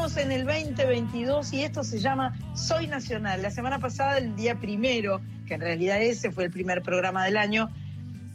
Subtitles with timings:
[0.00, 3.42] En el 2022 y esto se llama Soy Nacional.
[3.42, 7.36] La semana pasada, el día primero, que en realidad ese fue el primer programa del
[7.36, 7.68] año,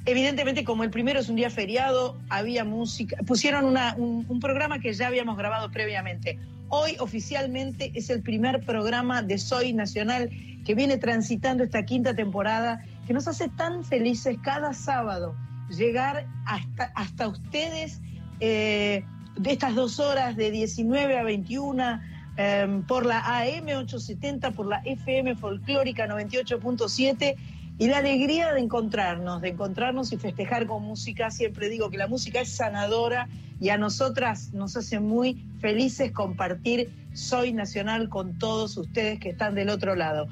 [0.06, 5.08] evidentemente como el primero es un día feriado, había música, pusieron un programa que ya
[5.08, 6.38] habíamos grabado previamente.
[6.70, 10.30] Hoy oficialmente es el primer programa de Soy Nacional
[10.64, 15.36] que viene transitando esta quinta temporada que nos hace tan felices cada sábado
[15.70, 18.02] llegar hasta, hasta ustedes
[18.40, 19.04] eh,
[19.38, 22.02] de estas dos horas de 19 a 21
[22.38, 27.36] eh, por la AM 870, por la FM folclórica 98.7
[27.78, 31.30] y la alegría de encontrarnos, de encontrarnos y festejar con música.
[31.32, 33.28] Siempre digo que la música es sanadora
[33.60, 39.56] y a nosotras nos hace muy felices compartir Soy Nacional con todos ustedes que están
[39.56, 40.28] del otro lado.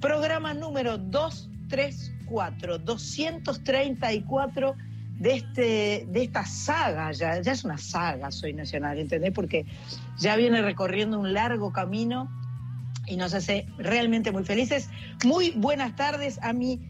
[0.00, 4.74] Programa número 234, 234
[5.18, 9.32] de, este, de esta saga, ya, es una saga Soy Nacional, ¿entendés?
[9.32, 9.66] Porque
[10.18, 12.30] ya viene recorriendo un largo camino
[13.06, 14.88] y nos hace realmente muy felices.
[15.24, 16.80] Muy buenas tardes a mi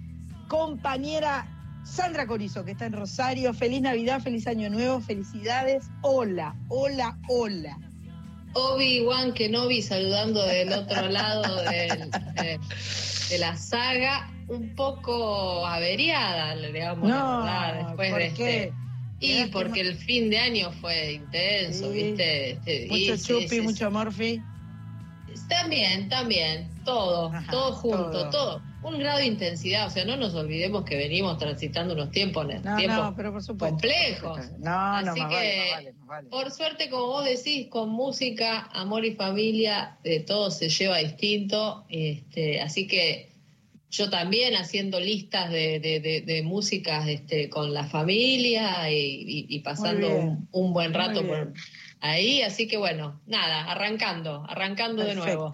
[0.49, 1.47] compañera
[1.85, 3.53] Sandra Corizo, que está en Rosario.
[3.55, 5.87] Feliz Navidad, feliz Año Nuevo, felicidades.
[6.03, 7.79] Hola, hola, hola.
[8.55, 12.59] Obi-Wan Kenobi saludando del otro lado de,
[13.31, 18.63] de la saga, un poco averiada, digamos, la No, verdad, después ¿por de qué?
[18.65, 18.75] este.
[19.21, 22.03] Y porque el fin de año fue intenso, Sí.
[22.03, 22.51] ¿viste?
[22.53, 24.41] Este, Mucho chupi, sí, mucho morfi.
[25.49, 28.31] También, también, todo, Ajá, todo junto, todo.
[28.31, 28.63] todo.
[28.83, 32.77] Un grado de intensidad, o sea, no nos olvidemos que venimos transitando unos tiempos, No,
[32.77, 33.75] tiempos no, pero por supuesto.
[33.77, 34.41] complejos.
[34.59, 36.29] No, no, Así que, vale, más vale, más vale.
[36.31, 41.85] Por suerte, como vos decís, con música, amor y familia, de todo se lleva distinto.
[41.89, 43.31] Este, así que
[43.93, 49.47] yo también haciendo listas de, de, de- de músicas este, con la familia y, y-
[49.51, 51.53] y pasando un, un buen rato por
[52.01, 52.41] ahí.
[52.43, 55.45] Así que bueno, nada, arrancando, arrancando de nuevo.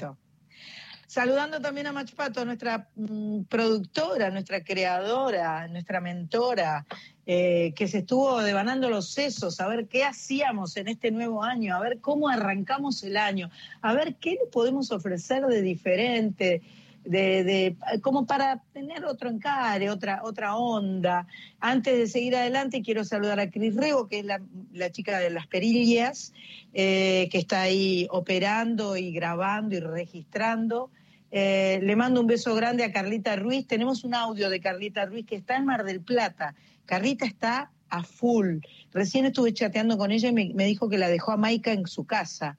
[1.09, 6.84] Saludando también a Machpato, nuestra mm, productora, nuestra creadora, nuestra mentora,
[7.26, 11.75] eh, que se estuvo devanando los sesos, a ver qué hacíamos en este nuevo año,
[11.75, 13.50] a ver cómo arrancamos el año,
[13.81, 16.60] a ver qué le podemos ofrecer de diferente,
[17.08, 21.26] de, como para tener otro encare, otra, otra onda.
[21.60, 24.41] Antes de seguir adelante, quiero saludar a Cris Rego, que es la,
[24.72, 26.32] la chica de las perillas,
[26.74, 30.91] eh, que está ahí operando y grabando y registrando.
[31.30, 33.66] Eh, le mando un beso grande a Carlita Ruiz.
[33.66, 36.54] Tenemos un audio de Carlita Ruiz que está en Mar del Plata.
[36.84, 38.58] Carlita está a full.
[38.92, 41.86] Recién estuve chateando con ella y me, me dijo que la dejó a Maika en
[41.86, 42.58] su casa.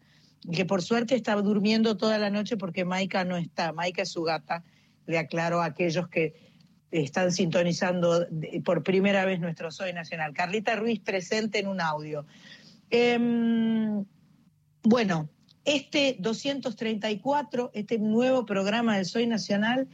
[0.52, 3.74] Que por suerte estaba durmiendo toda la noche porque Maika no está.
[3.74, 4.64] Maika es su gata.
[5.06, 6.34] Le aclaro a aquellos que
[6.92, 8.28] están sintonizando
[8.64, 10.34] por primera vez nuestro Soy Nacional.
[10.34, 12.26] Carlita Ruiz presente en un audio.
[12.90, 14.06] Em,
[14.84, 15.30] bueno,
[15.66, 19.88] este 234, este nuevo programa del Soy Nacional,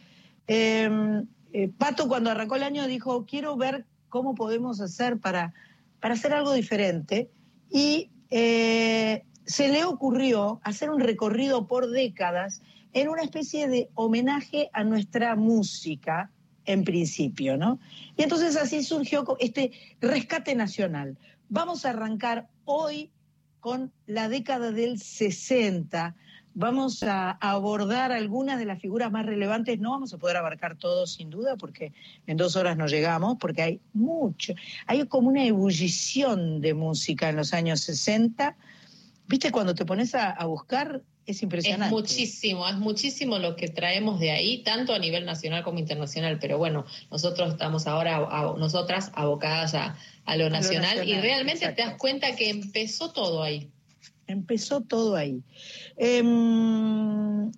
[0.47, 5.53] em, eh, Pato cuando arrancó el año dijo, quiero ver cómo podemos hacer para,
[5.99, 7.29] para hacer algo diferente.
[7.69, 12.61] Y eh, se le ocurrió hacer un recorrido por décadas
[12.93, 16.31] en una especie de homenaje a nuestra música,
[16.65, 17.79] en principio, ¿no?
[18.17, 21.17] Y entonces así surgió este rescate nacional.
[21.49, 23.11] Vamos a arrancar hoy
[23.59, 26.15] con la década del 60.
[26.53, 29.77] Vamos a abordar algunas de las figuras más relevantes.
[29.79, 31.91] No vamos a poder abarcar todo, sin duda, porque
[32.27, 34.53] en dos horas no llegamos, porque hay mucho.
[34.87, 38.55] Hay como una ebullición de música en los años 60.
[39.27, 39.51] ¿Viste?
[39.51, 41.93] Cuando te pones a, a buscar, es Es impresionante.
[41.95, 46.57] muchísimo, es muchísimo lo que traemos de ahí, tanto a nivel nacional como internacional, pero
[46.59, 51.81] bueno, nosotros estamos ahora, a- nosotras, abocadas a, a lo lo nacional, y realmente exacto.
[51.83, 53.71] te das cuenta que empezó todo ahí.
[54.27, 55.41] Empezó todo ahí.
[55.97, 57.51] Em,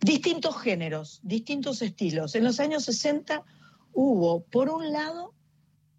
[0.00, 2.34] distintos géneros, distintos estilos.
[2.34, 3.44] En los años 60
[3.92, 5.34] hubo, por un lado,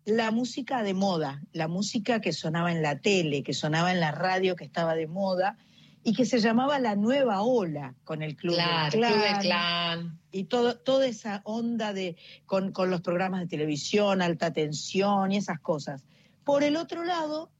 [0.05, 4.11] la música de moda, la música que sonaba en la tele, que sonaba en la
[4.11, 5.57] radio, que estaba de moda,
[6.03, 9.47] y que se llamaba la nueva ola con el Club Claro, del Club Clan, de
[9.47, 10.19] Clan.
[10.31, 12.15] y todo, toda esa onda de
[12.45, 16.03] con, con los programas de televisión, alta tensión y esas cosas.
[16.43, 17.51] Por el otro lado,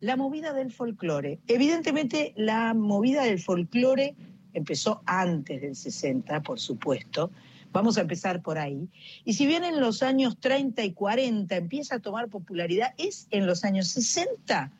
[0.00, 1.40] la movida del folclore.
[1.46, 4.16] Evidentemente, la movida del folclore
[4.52, 7.30] empezó antes del 60, por supuesto.
[7.72, 8.88] Vamos a empezar por ahí.
[9.24, 13.46] Y si bien en los años 30 y 40 empieza a tomar popularidad, es en
[13.46, 14.72] los años 60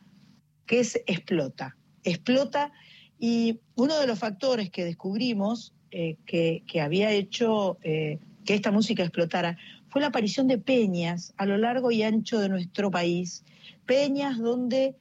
[0.66, 1.76] que es, explota.
[2.04, 2.72] Explota
[3.18, 8.70] Y uno de los factores que descubrimos eh, que, que había hecho eh, que esta
[8.70, 9.56] música explotara
[9.88, 13.44] fue la aparición de peñas a lo largo y ancho de nuestro país.
[13.86, 14.96] Peñas donde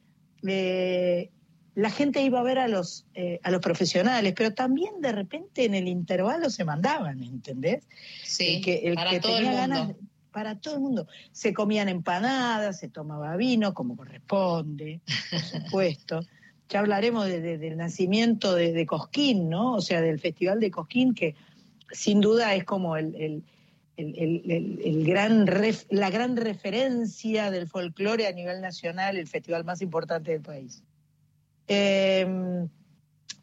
[0.46, 1.32] eh,
[1.75, 5.63] la gente iba a ver a los, eh, a los profesionales, pero también de repente
[5.65, 7.83] en el intervalo se mandaban, ¿entendés?
[8.23, 9.75] Sí, el que, el para que todo el tenía mundo.
[9.77, 9.95] ganas,
[10.31, 11.07] para todo el mundo.
[11.31, 16.21] Se comían empanadas, se tomaba vino, como corresponde, por supuesto.
[16.71, 19.73] Ya hablaremos de- de- del nacimiento de, de Cosquín, ¿no?
[19.73, 21.35] O sea, del Festival de Cosquín, que
[21.91, 23.44] sin duda es como el, el-
[23.97, 29.27] el- el- el- el gran ref- la gran referencia del folclore a nivel nacional, el
[29.27, 30.81] festival más importante del país.
[31.68, 32.28] Eh,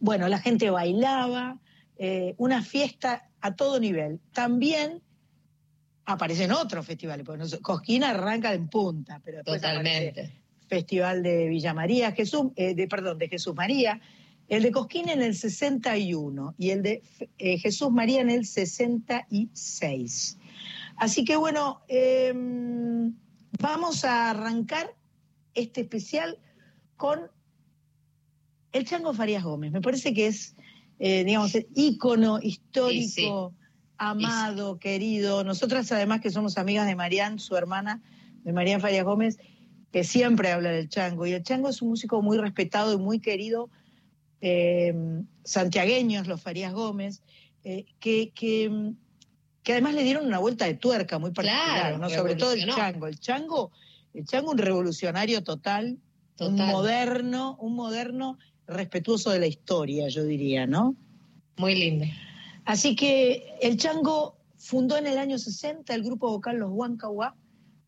[0.01, 1.59] bueno, la gente bailaba,
[1.97, 4.21] eh, una fiesta a todo nivel.
[4.33, 5.03] También
[6.05, 10.33] aparecen otros festivales, porque Cosquín arranca en punta, pero después Totalmente.
[10.67, 14.01] Festival de Villa María, Jesús, eh, de, perdón, de Jesús María,
[14.49, 17.03] el de Cosquín en el 61 y el de
[17.39, 20.39] eh, Jesús María en el 66.
[20.97, 22.33] Así que bueno, eh,
[23.61, 24.95] vamos a arrancar
[25.55, 26.39] este especial
[26.97, 27.31] con
[28.73, 29.73] el Chango Farías Gómez.
[29.73, 30.55] Me parece que es,
[30.99, 33.55] eh, digamos, el ícono histórico,
[33.97, 35.45] amado, querido.
[35.45, 38.03] Nosotras además que somos amigas de Marián, su hermana,
[38.45, 39.39] de Marián Farías Gómez,
[39.93, 41.27] que siempre habla del Chango.
[41.27, 43.71] Y el Chango es un músico muy respetado y muy querido,
[44.41, 44.95] eh,
[45.45, 47.23] santiagueños, los Farías Gómez,
[47.65, 48.93] eh, que, que,
[49.63, 52.09] que además le dieron una vuelta de tuerca muy particular, Claro, ¿no?
[52.11, 52.67] Sobre todo el.
[52.67, 53.07] Chango.
[53.07, 53.73] El Chango,
[54.15, 55.99] el Chango un revolucionario total,
[56.41, 58.39] un moderno, un moderno
[58.69, 60.95] respetuoso de la historia, yo diría, ¿no?
[61.57, 62.05] Muy lindo.
[62.65, 67.35] Así que el Chango fundó en el año 60 el grupo vocal Los Huancahuá,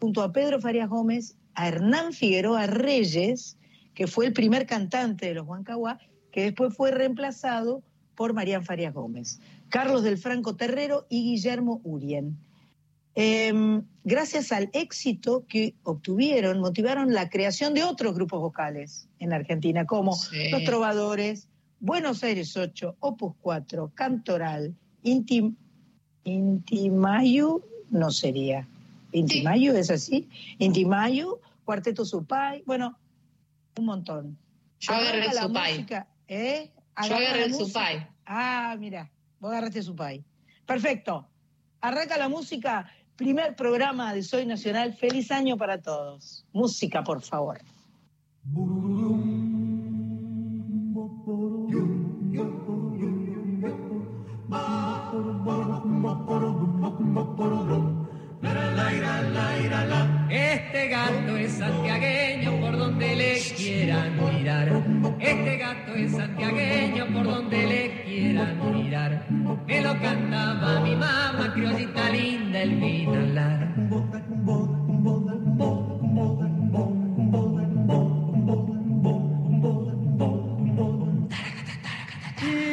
[0.01, 3.59] junto a Pedro Farías Gómez, a Hernán Figueroa Reyes,
[3.95, 5.99] que fue el primer cantante de Los Huancahuá,
[6.33, 7.83] que después fue reemplazado
[8.15, 12.39] por Marían Farías Gómez, Carlos del Franco Terrero y Guillermo Urien.
[13.17, 13.53] Eh,
[14.05, 20.15] gracias al éxito que obtuvieron, motivaron la creación de otros grupos vocales en Argentina, como
[20.15, 20.51] Sí.
[20.51, 21.49] Los Trovadores,
[21.81, 25.57] Buenos Aires 8, Opus 4, Cantoral, Intim,
[26.25, 28.67] Intimayu, no sería.
[29.13, 30.29] Intimayu es así.
[30.59, 32.97] Intimayu, Cuarteto Supay, bueno,
[33.77, 34.39] un montón.
[34.79, 35.73] Yo agarré el supay.
[35.73, 36.71] música, ¿eh?
[37.09, 38.07] Yo agarré el supay.
[38.27, 39.11] Ah, mira,
[39.41, 40.23] vos agarraste Supay.
[40.67, 41.27] Perfecto.
[41.81, 42.87] Arranca la música,
[43.21, 44.95] primer programa de Soy Nacional.
[44.95, 46.47] Feliz año para todos.
[46.55, 47.59] Música, por favor.
[60.31, 64.71] Este gato es santiagueño por donde le quieran mirar.
[65.19, 69.27] Este gato es santiagueño por donde le quieran mirar.
[69.67, 73.75] Me lo cantaba mi mamá, criollita linda, el Lara.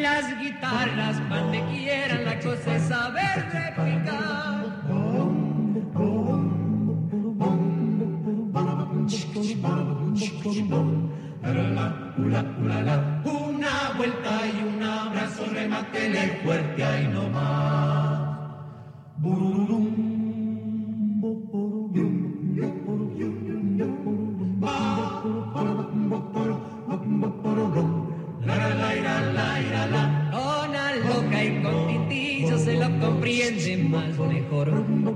[0.01, 3.27] Las guitarras donde quieran, la cosa es saber
[12.39, 18.38] Una vuelta y un abrazo, remátele fuerte ahí nomás.
[19.24, 20.06] Con
[33.88, 34.72] más mejor.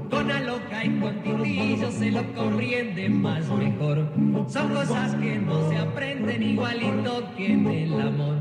[0.10, 4.12] Con loca y con tintillo se lo comprende más mejor.
[4.48, 8.38] Son cosas que no se aprenden igualito que en el amor.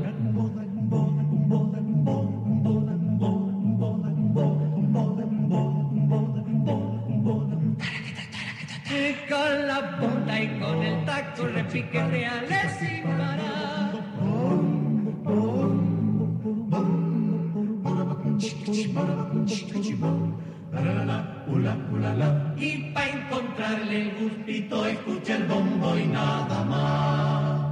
[9.29, 13.51] Con la punta y con el taco repique reales sin parar.
[22.57, 27.70] Y para encontrarle el gustito, escucha el bombo y nada más.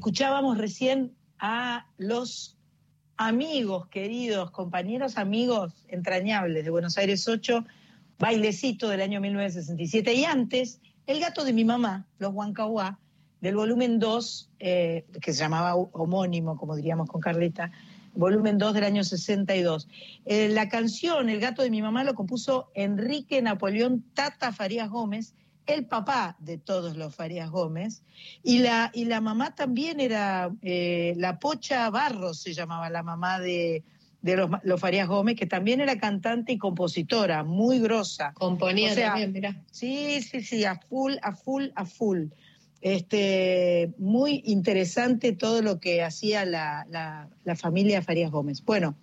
[0.00, 2.56] Escuchábamos recién a los
[3.18, 7.66] amigos, queridos, compañeros amigos entrañables de Buenos Aires 8,
[8.18, 12.98] bailecito del año 1967 y antes, El gato de mi mamá, Los Huancahuá,
[13.42, 17.70] del volumen 2, eh, que se llamaba homónimo, como diríamos con Carlita,
[18.14, 19.86] volumen 2 del año 62.
[20.24, 25.34] Eh, la canción El gato de mi mamá lo compuso Enrique Napoleón Tata Farías Gómez,
[25.74, 28.02] el papá de todos los Farías Gómez,
[28.42, 33.40] y la, y la mamá también era, eh, la Pocha Barros se llamaba la mamá
[33.40, 33.82] de,
[34.22, 38.32] de los, los, Farías Gómez, que también era cantante y compositora, muy grosa.
[38.34, 39.62] Componía o sea, también, mirá.
[39.70, 42.26] Sí, sí, sí, a full, a full, a full.
[42.80, 48.64] Este, muy interesante todo lo que hacía la, la, la familia Farías Gómez.
[48.64, 48.96] Bueno,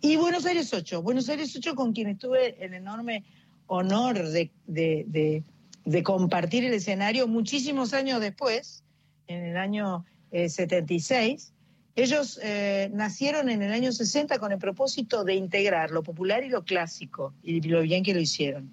[0.00, 3.24] y Buenos Aires 8, Buenos Aires 8 con quien estuve el enorme
[3.66, 5.42] honor de, de, de,
[5.84, 8.84] de compartir el escenario muchísimos años después,
[9.26, 11.52] en el año eh, 76.
[11.96, 16.48] Ellos eh, nacieron en el año 60 con el propósito de integrar lo popular y
[16.48, 18.72] lo clásico, y lo bien que lo hicieron.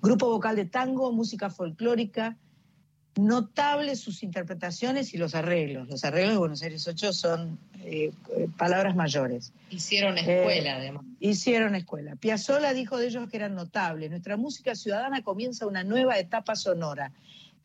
[0.00, 2.38] Grupo vocal de tango, música folclórica,
[3.16, 5.88] notables sus interpretaciones y los arreglos.
[5.88, 8.12] Los arreglos de Buenos Aires 8 son eh,
[8.56, 9.52] palabras mayores.
[9.70, 11.04] Hicieron escuela, eh, además.
[11.18, 12.16] Hicieron escuela.
[12.16, 14.10] Piazzolla dijo de ellos que eran notables.
[14.10, 17.12] Nuestra música ciudadana comienza una nueva etapa sonora.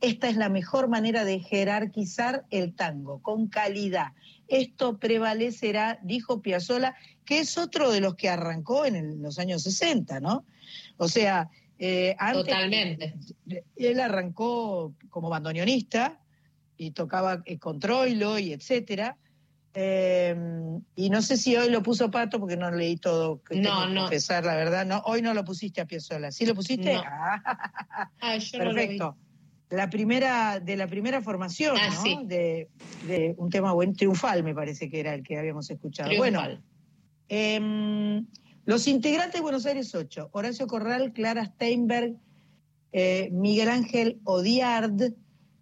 [0.02, 4.12] Esta es la mejor manera de jerarquizar el tango, con calidad.
[4.48, 9.64] Esto prevalecerá, dijo Piazzolla, que es otro de los que arrancó en el, los años
[9.64, 10.44] 60, ¿no?
[10.98, 11.50] O sea,
[11.80, 13.16] eh, antes, Totalmente.
[13.76, 16.22] Él arrancó como bandoneonista
[16.78, 19.18] y tocaba con Troilo y etcétera.
[19.74, 20.34] Eh,
[20.96, 23.42] y no sé si hoy lo puso Pato porque no leí todo.
[23.44, 24.02] Que no, no.
[24.02, 25.02] Confesar la verdad, no.
[25.06, 26.32] Hoy no lo pusiste a Piazzolla.
[26.32, 26.94] ¿Sí lo pusiste?
[26.94, 27.04] No.
[27.06, 29.18] Ah, yo Perfecto.
[29.18, 29.26] No
[29.70, 32.02] la primera de la primera formación, ah, ¿no?
[32.02, 32.20] Sí.
[32.26, 32.70] De,
[33.08, 36.10] de, un tema buen triunfal, me parece que era el que habíamos escuchado.
[36.10, 36.32] Triunfal.
[36.32, 36.64] Bueno,
[37.30, 38.22] eh,
[38.66, 42.16] los integrantes de Buenos Aires 8, Horacio Corral, Clara Steinberg,
[42.92, 45.14] eh, Miguel Ángel Odiard,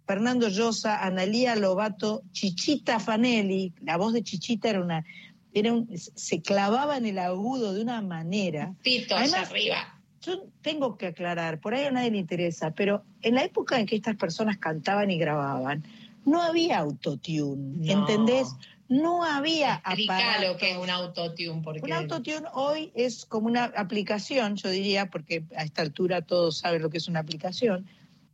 [0.06, 5.04] Fernando Llosa, Analía Lobato, Chichita Fanelli, la voz de Chichita era una,
[5.52, 8.74] era un, se clavaba en el agudo de una manera.
[8.82, 10.00] Pito Además, arriba.
[10.22, 13.86] Yo tengo que aclarar, por ahí a nadie le interesa, pero en la época en
[13.86, 15.84] que estas personas cantaban y grababan,
[16.24, 18.00] no había autotune, No.
[18.00, 18.48] ¿entendés?
[18.94, 23.64] No había Explica lo que es un autotune, porque Un autotune hoy es como una
[23.64, 27.86] aplicación, yo diría, porque a esta altura todos saben lo que es una aplicación.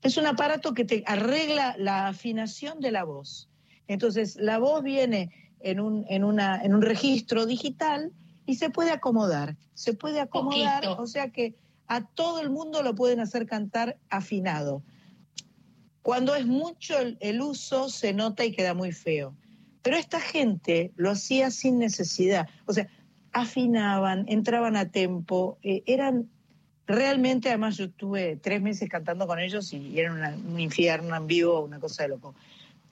[0.02, 3.48] Es un aparato que te arregla la afinación de la voz.
[3.88, 8.12] Entonces, la voz viene en un, en una, en un registro digital
[8.44, 9.56] y se puede acomodar.
[9.72, 11.02] Se puede acomodar, Poquito.
[11.02, 11.54] o sea que
[11.86, 14.82] a todo el mundo lo pueden hacer cantar afinado.
[16.02, 19.34] Cuando es mucho el, el uso, se nota y queda muy feo.
[19.82, 22.48] Pero esta gente lo hacía sin necesidad.
[22.66, 22.88] O sea,
[23.32, 26.28] afinaban, entraban a tempo, eh, eran
[26.86, 31.26] realmente, además yo estuve tres meses cantando con ellos y era una- un infierno en
[31.26, 32.34] vivo, una cosa de loco.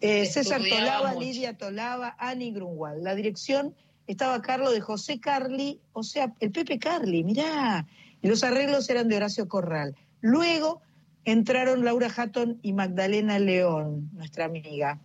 [0.00, 1.21] Eh, César Tolaba, mucho.
[1.21, 3.02] Lidia Tolaba, Ani Grunwald.
[3.02, 3.75] La dirección
[4.07, 7.87] estaba a cargo de José Carli, o sea, el Pepe Carli, mirá.
[8.23, 9.97] Y los arreglos eran de Horacio Corral.
[10.21, 10.80] Luego
[11.25, 15.00] entraron Laura Hatton y Magdalena León, nuestra amiga.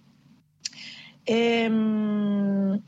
[1.25, 2.82] Em,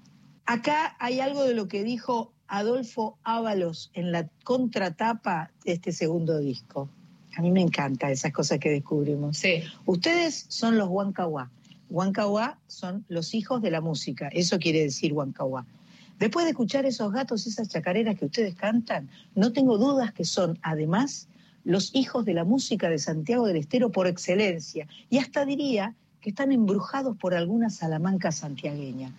[0.45, 6.39] acá hay algo de lo que dijo Adolfo Ábalos en la contratapa de este segundo
[6.39, 6.89] disco.
[7.37, 9.37] A mí me encanta esas cosas que descubrimos.
[9.37, 9.63] Sí.
[9.85, 11.49] Ustedes son los Huancahuá.
[11.89, 14.29] Huancahuá son los hijos de la música.
[14.29, 15.65] Eso quiere decir Huancahuá.
[16.19, 20.57] Después de escuchar esos gatos, esas chacareras que ustedes cantan, no tengo dudas que son,
[20.61, 21.27] además,
[21.65, 24.87] los hijos de la música de Santiago del Estero por excelencia.
[25.09, 25.93] Y hasta diría
[26.25, 29.13] que están embrujados por alguna salamanca santiagueña.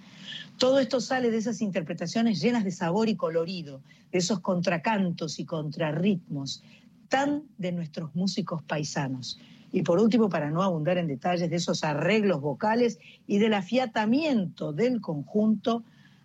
[0.59, 5.45] Todo esto sale de esas interpretaciones llenas de sabor y colorido, de esos contracantos y
[5.45, 6.65] contrarritmos,
[7.09, 9.39] tan de nuestros músicos paisanos.
[9.71, 12.99] Y por último, para no abundar en detalles de esos arreglos vocales
[13.29, 15.85] y del afiatamiento del conjunto,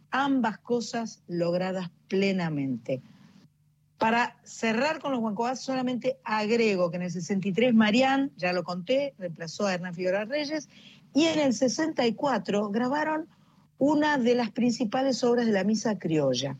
[0.09, 3.03] ambas cosas logradas plenamente.
[4.01, 9.13] Para cerrar con los Huancoás, solamente agrego que en el 63 Marián, ya lo conté,
[9.19, 10.69] reemplazó a Hernán Figueroa Reyes,
[11.13, 13.27] y en el 64 grabaron
[13.77, 16.57] una de las principales obras de la Misa Criolla.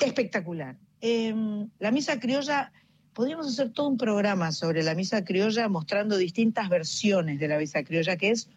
[0.00, 0.76] Espectacular.
[1.02, 1.34] Eh,
[1.78, 2.72] la Misa Criolla,
[3.12, 7.84] podríamos hacer todo un programa sobre la Misa Criolla mostrando distintas versiones de la Misa
[7.84, 8.48] Criolla, que es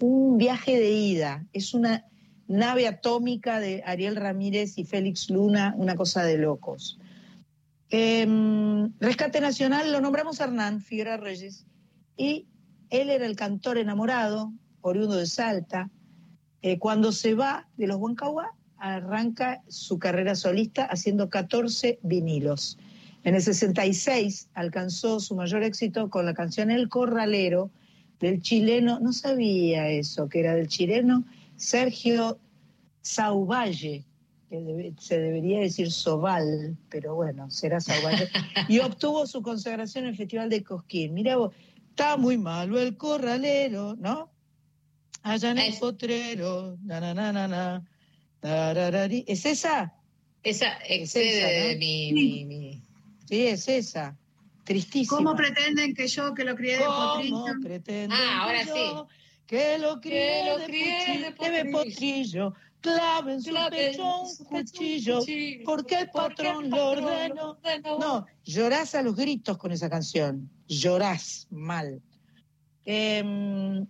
[0.00, 2.04] un viaje de ida, es una
[2.46, 6.98] nave atómica de Ariel Ramírez y Félix Luna, una cosa de locos.
[7.94, 8.26] Eh,
[9.00, 11.66] Rescate Nacional lo nombramos Hernán Figueroa Reyes
[12.16, 12.46] y
[12.88, 15.90] él era el cantor enamorado oriundo de Salta.
[16.62, 22.78] Eh, cuando se va de los Huancahuá, arranca su carrera solista haciendo 14 vinilos.
[23.24, 27.70] En el 66 alcanzó su mayor éxito con la canción El Corralero
[28.20, 31.24] del chileno, no sabía eso, que era del chileno
[31.56, 32.38] Sergio
[33.02, 34.06] Sauvalle,
[34.52, 38.28] que debe- se debería decir Sobal, pero bueno, será Sauvalle,
[38.68, 41.14] y obtuvo su consagración en el Festival de Cosquín.
[41.14, 41.54] Mira vos,
[41.88, 44.30] está muy malo el corralero, ¿no?
[45.22, 47.82] Allá en el Es- potrero, na, na, na, na, na,
[48.40, 49.24] tararari.
[49.26, 49.94] ¿Es esa?
[50.42, 51.68] Esa Es excede esa, ¿no?
[51.68, 52.82] de mi, mi, mi-
[53.26, 54.18] Sí, es esa.
[54.64, 55.16] Tristísima.
[55.16, 57.44] ¿Cómo pretenden que yo, que lo crié de ¿Cómo potrillo?
[57.62, 59.14] pretenden Ah, ahora que yo, sí.
[59.46, 62.54] Que lo crié Que lo de crié potrillo, de de potrillo.
[62.82, 67.34] Clave en su pecho un cuchillo, cuchillo, porque el porque el patrón lo patrón ordenó.
[67.34, 67.98] lo ordenó.
[67.98, 72.02] No, llorás a los gritos con esa canción, llorás mal.
[72.84, 73.86] Em,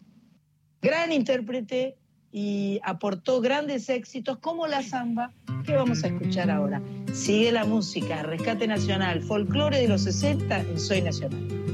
[0.81, 1.97] gran intérprete
[2.31, 5.33] y aportó grandes éxitos como la samba
[5.65, 6.81] que vamos a escuchar ahora.
[7.13, 11.72] Sigue la música, Rescate Nacional, folclore de los 60 en Soy Nacional.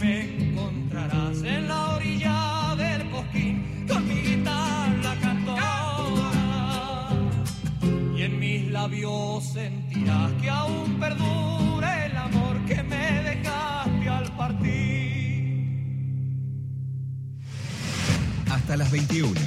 [0.00, 7.08] Me encontrarás en la orilla del cosquín con mi guitarra cantora.
[8.16, 14.94] Y en mis labios sentirás que aún perdura el amor que me dejaste al partir.
[18.50, 19.38] Hasta las 21.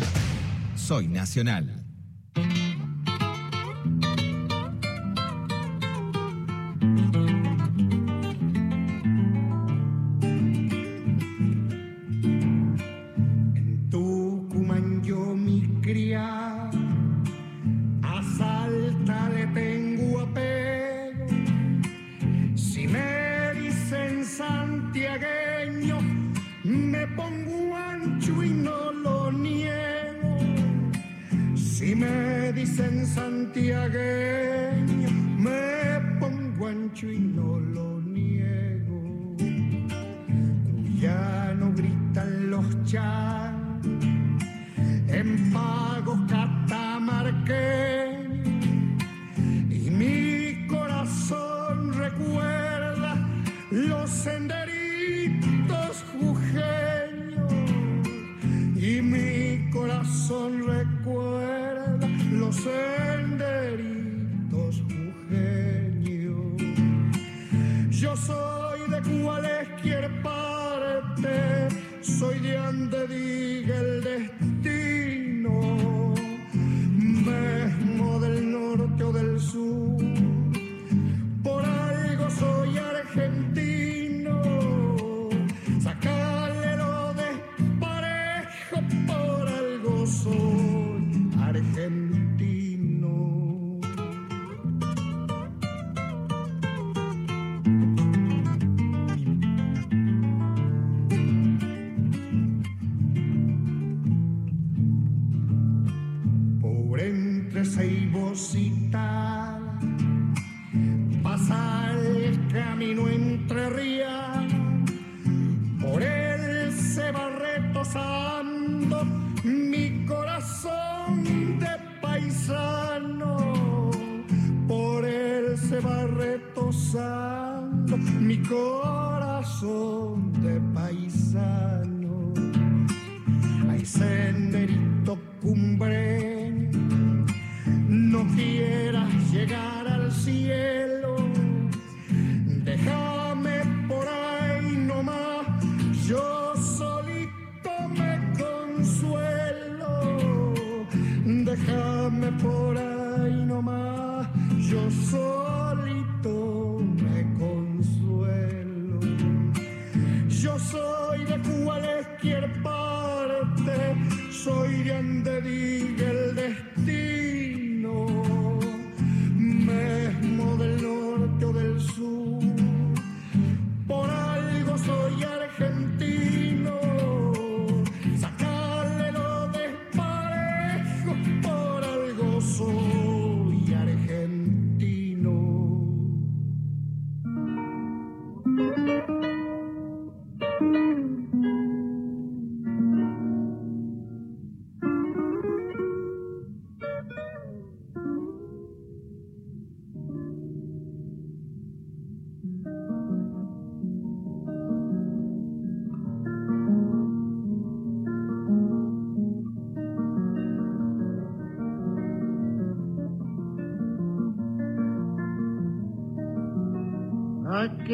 [0.75, 1.86] Soy Nacional.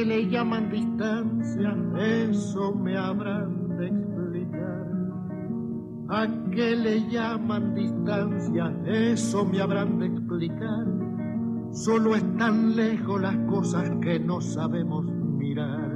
[0.04, 1.78] ¿A qué le llaman distancia?
[1.98, 4.88] Eso me habrán de explicar.
[6.10, 8.76] ¿A qué le llaman distancia?
[8.86, 10.86] Eso me habrán de explicar.
[11.72, 15.90] Solo están lejos las cosas que no sabemos mirar.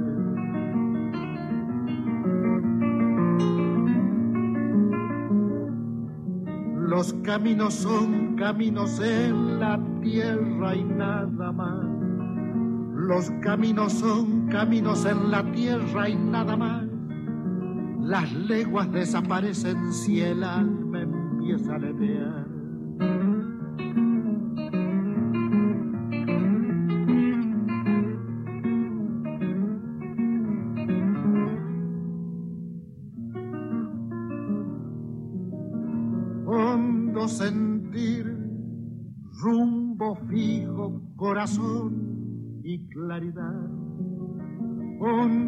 [6.78, 11.97] Los caminos son caminos en la tierra y nada más.
[13.08, 16.84] Los caminos son caminos en la tierra y nada más.
[18.02, 22.57] Las leguas desaparecen si el alma empieza a aletear.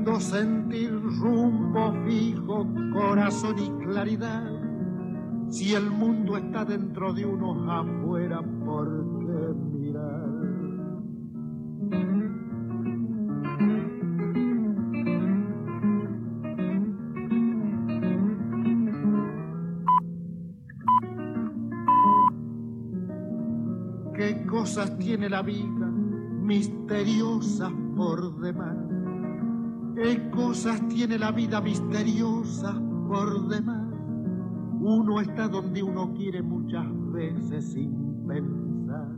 [0.01, 4.51] Hondo sentir, rumbo fijo, corazón y claridad.
[5.51, 10.31] Si el mundo está dentro de uno, afuera, ¿por qué mirar?
[24.15, 25.91] ¿Qué cosas tiene la vida
[26.41, 28.90] misteriosas por demás?
[30.03, 32.75] ¿Qué cosas tiene la vida misteriosas
[33.07, 33.87] por demás?
[34.81, 39.11] Uno está donde uno quiere muchas veces sin pensar.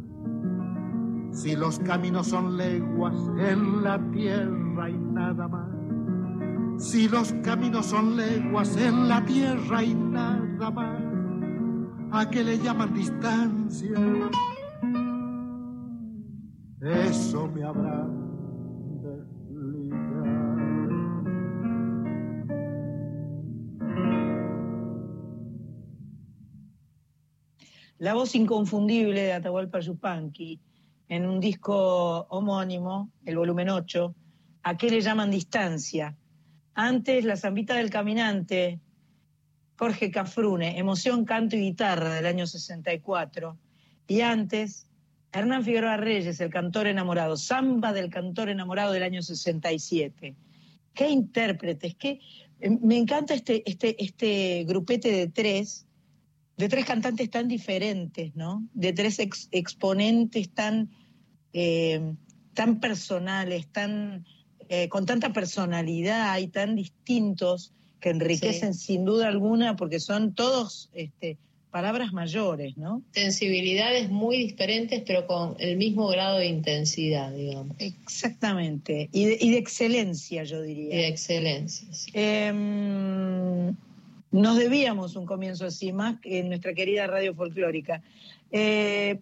[1.31, 5.71] Si los caminos son leguas en la tierra y nada más.
[6.79, 11.01] Si los caminos son leguas en la tierra y nada más,
[12.11, 14.01] ¿a qué le llaman distancia?
[16.81, 18.22] Eso me habrá
[28.03, 30.59] La voz inconfundible de Atahualpa Yupanqui
[31.09, 34.13] en un disco homónimo, el volumen 8,
[34.65, 36.17] ¿A qué le llaman distancia?
[36.75, 38.81] Antes, La Zambita del Caminante,
[39.79, 43.57] Jorge Cafrune, Emoción, Canto y Guitarra del año 64.
[44.09, 44.89] Y antes,
[45.31, 50.35] Hernán Figueroa Reyes, El Cantor Enamorado, Samba del Cantor Enamorado del año 67.
[50.93, 52.19] Qué intérpretes, qué...
[52.81, 55.87] Me encanta este, este, este grupete de tres,
[56.57, 58.67] de tres cantantes tan diferentes, ¿no?
[58.75, 60.91] De tres ex- exponentes tan,
[61.53, 62.15] eh,
[62.55, 64.25] tan personales, tan,
[64.69, 70.91] eh, con tanta personalidad y tan distintos que enriquecen sin duda alguna porque son todos
[70.93, 71.39] este,
[71.71, 73.03] palabras mayores, ¿no?
[73.13, 77.77] Sensibilidades muy diferentes, pero con el mismo grado de intensidad, digamos.
[77.79, 79.09] Exactamente.
[79.13, 80.95] Y de, y de excelencia, yo diría.
[80.95, 81.89] Y de excelencia.
[81.93, 82.11] sí.
[82.13, 83.73] Eh,
[84.33, 88.03] nos debíamos un comienzo así, más que en nuestra querida radio folclórica.
[88.51, 89.21] Eh,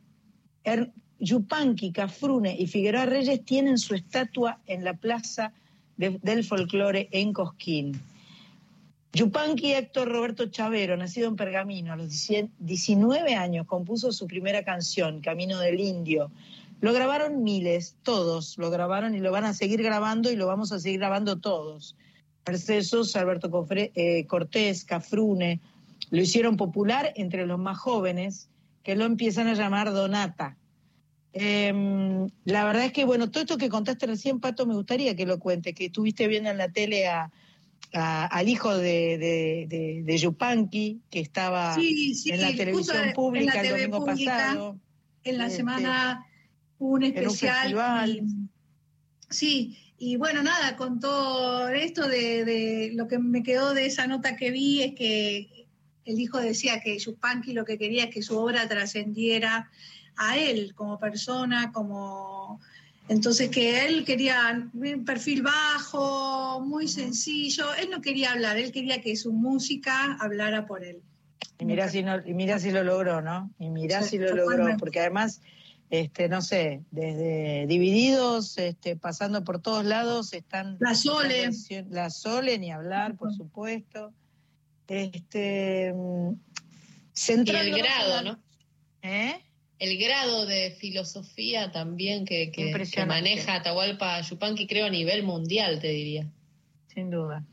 [1.18, 5.52] Yupanqui, Cafrune y Figueroa Reyes tienen su estatua en la plaza
[5.96, 8.00] de- del folclore en Cosquín.
[9.12, 12.08] Yupanqui Héctor Roberto Chavero, nacido en Pergamino a los
[12.60, 16.30] 19 años, compuso su primera canción, Camino del Indio.
[16.80, 20.72] Lo grabaron miles, todos lo grabaron y lo van a seguir grabando y lo vamos
[20.72, 21.96] a seguir grabando todos.
[22.46, 25.60] Mercedes Alberto Cofre- eh, Cortés, Cafrune,
[26.10, 28.48] lo hicieron popular entre los más jóvenes,
[28.82, 30.56] que lo empiezan a llamar Donata.
[31.32, 35.26] Em, la verdad es que, bueno, todo esto que contaste recién, Pato, me gustaría que
[35.26, 37.30] lo cuente, que estuviste viendo en la tele a,
[37.92, 43.12] a- al hijo de, de, de, de Yupanqui, que estaba Sí, sí, en la televisión
[43.14, 44.76] pública la el TV domingo pública, pasado.
[45.22, 46.26] En la Este, semana
[46.78, 48.08] un un especial.
[48.08, 48.48] y-
[49.28, 54.06] sí, y bueno, nada, con todo esto de, de lo que me quedó de esa
[54.06, 55.66] nota que vi es que
[56.06, 59.70] el hijo decía que Yupanqui lo que quería es que su obra trascendiera
[60.16, 62.60] a él como persona, como
[63.08, 69.02] entonces que él quería un perfil bajo, muy sencillo, él no quería hablar, él quería
[69.02, 71.02] que su música hablara por él.
[71.58, 73.50] Y mirá si, no, y mirá si lo logró, ¿no?
[73.58, 75.42] Y mirá Sí, si lo logró, porque además,
[75.90, 80.76] este, no sé, desde Divididos, este, pasando por todos lados, están...
[80.80, 81.50] La Sole.
[81.90, 84.12] La Sole, ni hablar, por supuesto.
[84.86, 86.32] Este, mm,
[87.26, 88.38] Y el grado, la- ¿no?
[89.02, 89.34] ¿Eh?
[89.78, 92.72] El grado de filosofía también que, que-
[93.06, 96.28] maneja Atahualpa Yupanqui, creo, a nivel mundial, te diría.
[96.88, 97.44] Sin duda.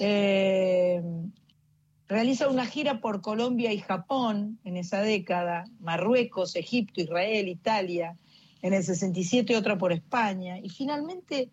[0.00, 1.02] Eh,
[2.08, 8.16] realiza una gira por Colombia y Japón en esa década, Marruecos, Egipto, Israel, Italia,
[8.62, 11.50] en el 67 otra por España, y finalmente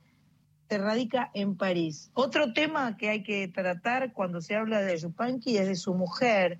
[0.69, 2.09] se radica en París.
[2.13, 6.59] Otro tema que hay que tratar cuando se habla de Yupanqui es de su mujer,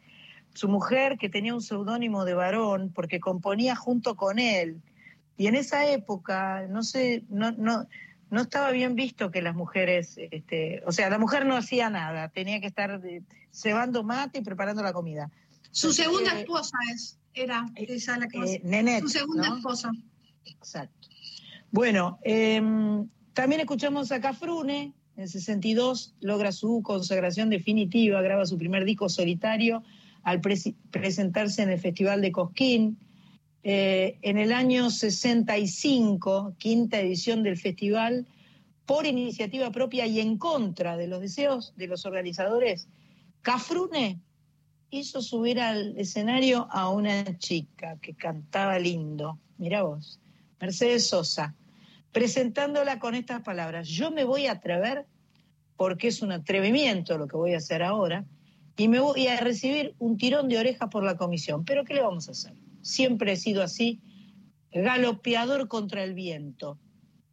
[0.54, 4.82] su mujer que tenía un seudónimo de varón porque componía junto con él.
[5.38, 7.88] Y en esa época, no sé, no, no,
[8.30, 12.30] no estaba bien visto que las mujeres, este, o sea, la mujer no hacía nada,
[12.30, 15.30] tenía que estar eh, cebando mate y preparando la comida.
[15.72, 19.58] Su segunda que, esposa es, era esa la que eh, Nenet, Su segunda ¿no?
[19.58, 19.92] esposa.
[20.46, 21.10] Exacto.
[21.72, 22.62] Bueno, eh,
[23.34, 29.10] también escuchamos a Cafrune, en el 62 logra su consagración definitiva, graba su primer disco
[29.10, 29.84] solitario
[30.24, 32.98] al presentarse en el Festival de Cosquín.
[33.68, 38.28] Eh, en el año 65, quinta edición del festival,
[38.86, 42.88] por iniciativa propia y en contra de los deseos de los organizadores,
[43.42, 44.20] Cafrune
[44.92, 49.40] hizo subir al escenario a una chica que cantaba lindo.
[49.58, 50.20] Mira vos,
[50.62, 51.56] Mercedes Sosa,
[52.12, 53.88] presentándola con estas palabras.
[53.88, 55.08] Yo me voy a atrever
[55.76, 58.26] porque es un atrevimiento lo que voy a hacer ahora
[58.78, 61.66] y me voy a recibir un tirón de orejas por la comisión.
[61.66, 62.54] Pero ¿qué le vamos a hacer?
[62.86, 64.00] Siempre he sido así,
[64.72, 66.78] galopeador contra el viento.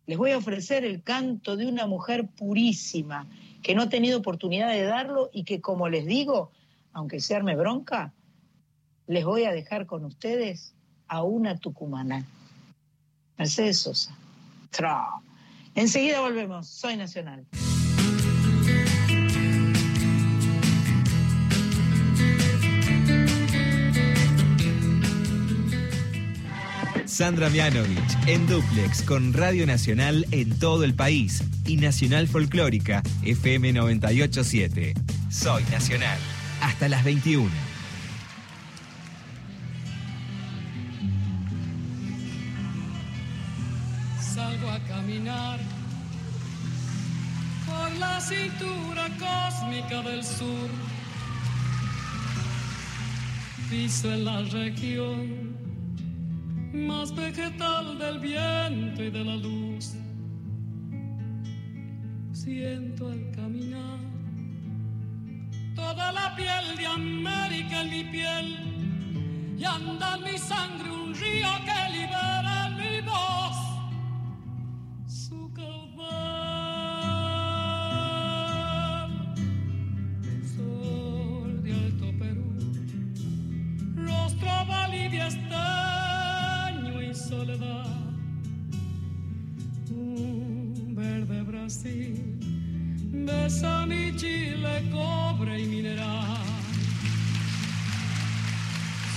[0.06, 3.28] Les voy a ofrecer el canto de una mujer purísima
[3.62, 6.52] que no ha tenido oportunidad de darlo y que, como les digo,
[6.94, 8.14] aunque se arme bronca,
[9.06, 10.74] les voy a dejar con ustedes
[11.06, 12.24] a una tucumana.
[13.36, 14.16] Mercedes Sosa.
[15.74, 16.66] Enseguida volvemos.
[16.66, 17.46] Soy Nacional.
[27.12, 33.74] Sandra Mianovich en Duplex con Radio Nacional en todo el país y Nacional Folclórica FM
[33.74, 34.94] 987.
[35.28, 36.18] Soy Nacional.
[36.62, 37.50] Hasta las 21.
[44.34, 45.60] Salgo a caminar
[47.66, 50.70] por la cintura cósmica del sur.
[53.68, 55.51] Piso en la región
[56.72, 59.94] más vegetal del viento y de la luz.
[62.32, 63.98] Siento al caminar
[65.74, 71.48] toda la piel de América en mi piel y anda en mi sangre un río
[71.64, 73.00] que libera mi
[94.82, 96.38] Chile, cobre y mineral.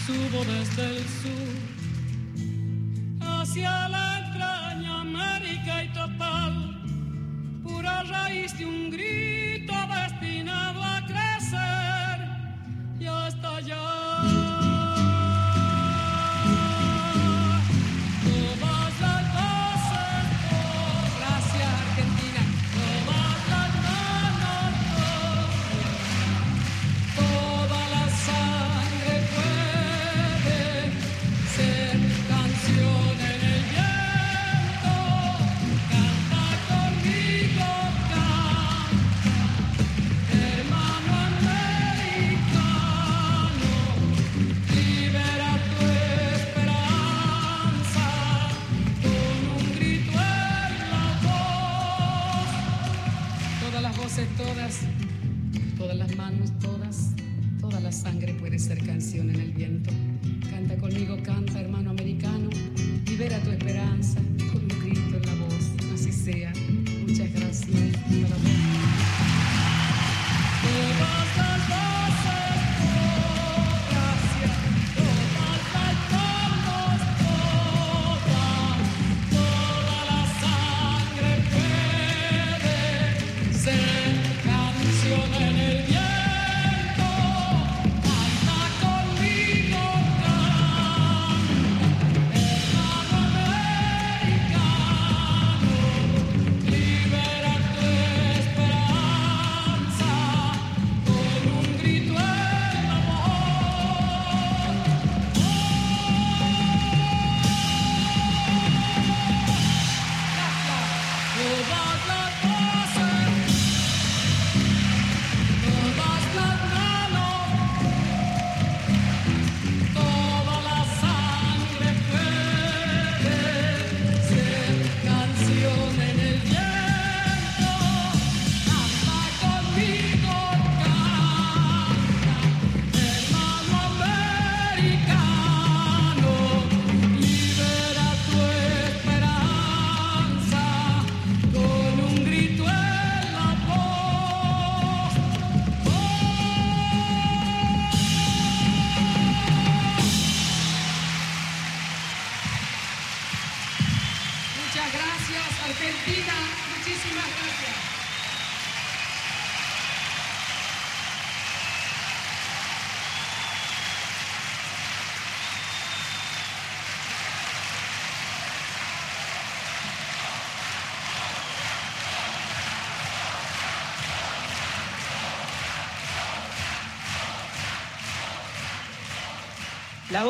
[0.06, 1.56] Subo desde el sur
[3.22, 6.82] hacia la entraña América y total,
[7.64, 9.05] pura raíz de un grito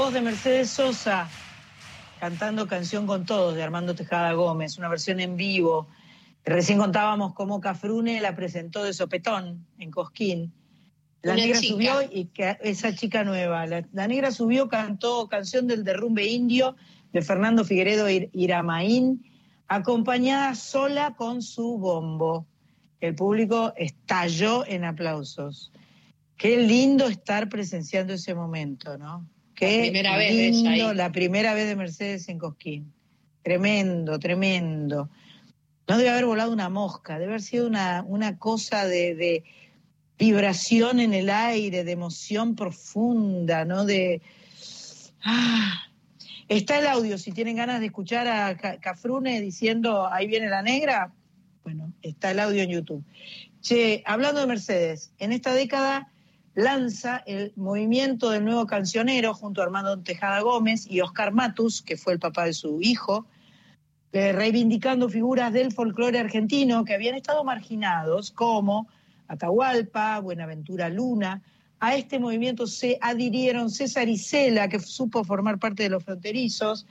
[0.05, 1.27] voz de Mercedes Sosa
[2.19, 5.87] cantando Canción con Todos de Armando Tejada Gómez, una versión en vivo.
[6.43, 10.53] Recién contábamos cómo Cafrune la presentó de sopetón en Cosquín.
[11.23, 11.73] La Una negra chica.
[11.73, 12.29] subió y
[12.61, 16.75] esa chica nueva, la, la negra subió, cantó canción del derrumbe indio
[17.11, 19.25] de Fernando Figueredo Ir- Iramaín,
[19.67, 22.45] acompañada sola con su bombo.
[23.01, 25.71] El público estalló en aplausos.
[26.37, 29.27] Qué lindo estar presenciando ese momento, ¿no?
[29.55, 30.95] Qué primera vez de ella lindo, ahí.
[30.95, 32.93] la primera vez de Mercedes en Cosquín.
[33.41, 35.09] Tremendo, tremendo.
[35.87, 39.43] No debe haber volado una mosca, debe haber sido una, una cosa de, de
[40.17, 43.85] vibración en el aire, de emoción profunda, ¿no?
[43.85, 44.21] De.
[45.23, 45.81] Ah.
[46.47, 50.61] Está el audio, si tienen ganas de escuchar a Ca- Cafrune diciendo ahí viene la
[50.61, 51.11] negra,
[51.63, 53.03] bueno, está el audio en YouTube.
[53.61, 56.11] Che, hablando de Mercedes, en esta década
[56.55, 61.97] lanza el movimiento del nuevo cancionero junto a Armando Tejada Gómez y Oscar Matus, que
[61.97, 63.27] fue el papá de su hijo,
[64.13, 68.87] eh, reivindicando figuras del folclore argentino que habían estado marginados, como
[69.27, 71.43] Atahualpa, Buenaventura Luna.
[71.81, 76.87] A este movimiento se adhirieron César Isela, que supo formar parte de los fronterizos,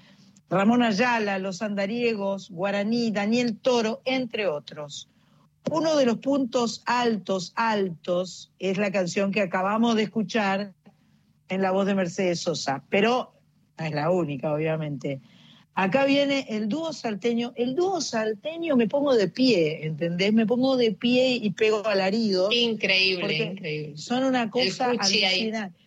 [0.51, 5.09] Ramón Ayala, Los Andariegos, Guaraní, Daniel Toro, entre otros.
[5.71, 10.75] Uno de los puntos altos, altos, es la canción que acabamos de escuchar
[11.49, 13.35] en la voz de Mercedes Sosa, pero
[13.79, 15.21] no es la única, obviamente.
[15.75, 17.53] Acá viene el dúo salteño.
[17.57, 20.33] El dúo salteño me pongo de pie, ¿entendés?
[20.33, 22.55] Me pongo de pie y pego alaridos.
[22.55, 23.97] Increíble, increíble.
[23.97, 25.81] Son una cosa El alucinante.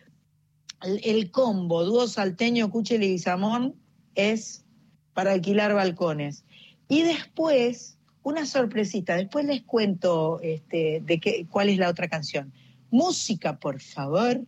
[0.84, 3.75] El, el combo dúo salteño, Cuchi y Leguizamón
[4.15, 4.65] es
[5.13, 6.43] para alquilar balcones.
[6.89, 7.97] Y después,
[8.28, 12.51] una sorpresita, después les cuento este, de qué, cuál es la otra canción.
[12.91, 14.41] Música, por favor.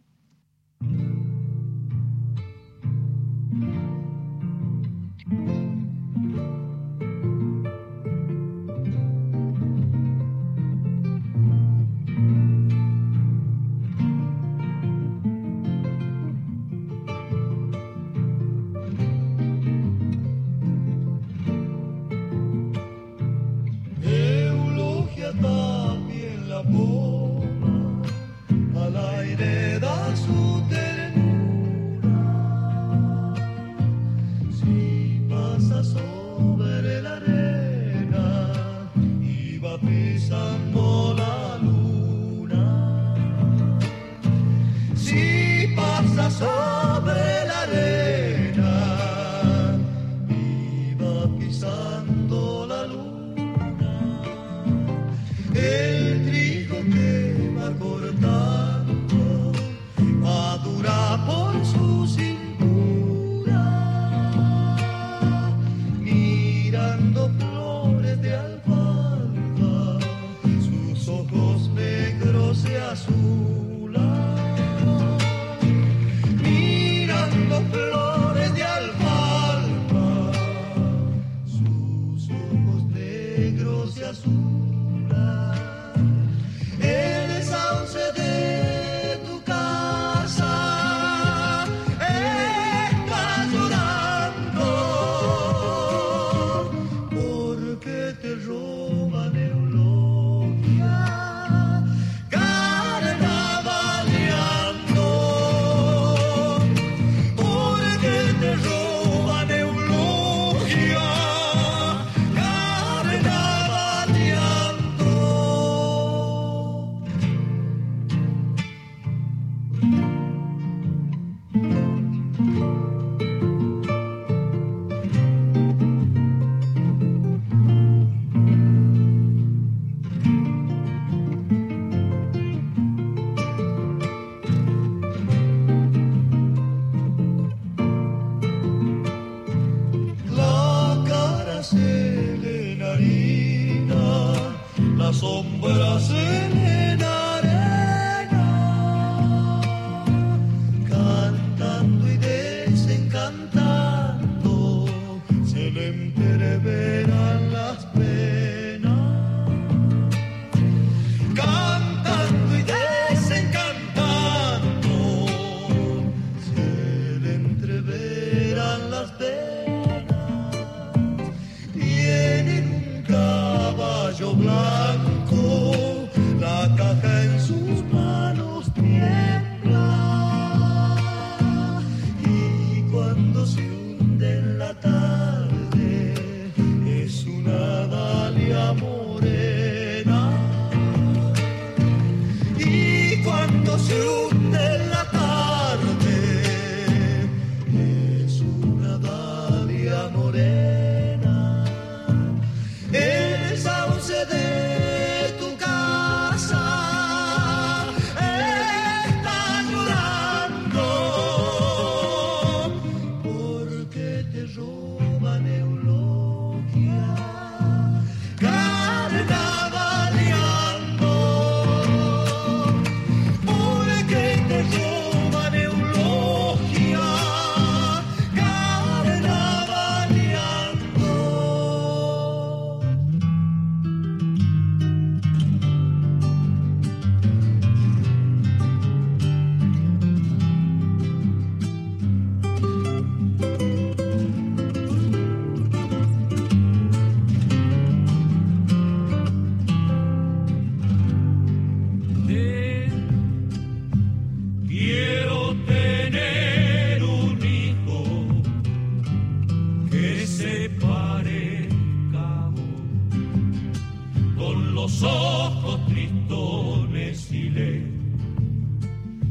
[264.39, 267.83] con los ojos tristones y le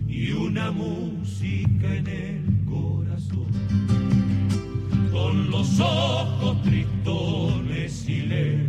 [0.06, 3.46] y una música en el corazón.
[5.11, 8.66] Con los ojos tristones y le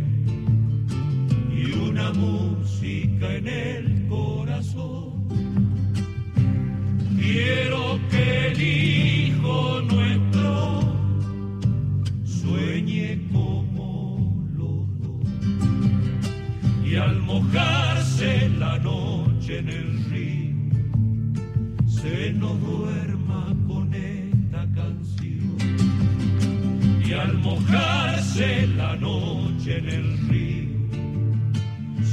[1.54, 5.28] y una música en el corazón.
[7.18, 8.54] Quiero que
[19.60, 20.50] en el río.
[21.86, 25.56] Se nos duerma con esta canción.
[27.04, 30.70] Y al mojarse la noche en el río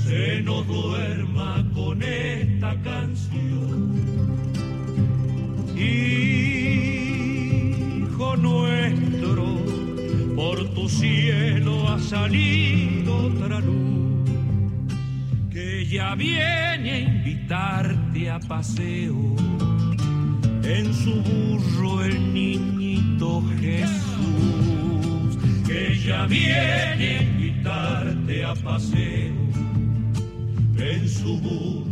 [0.03, 3.95] se nos duerma con esta canción.
[5.77, 6.27] Hijo
[8.37, 9.45] nuestro,
[10.35, 13.86] por tu cielo ha salido otra luz
[15.89, 19.35] ya viene a invitarte a paseo.
[20.63, 25.37] En su burro el niñito Jesús,
[26.05, 29.33] ya viene a invitarte a paseo.
[30.77, 31.86] En su burro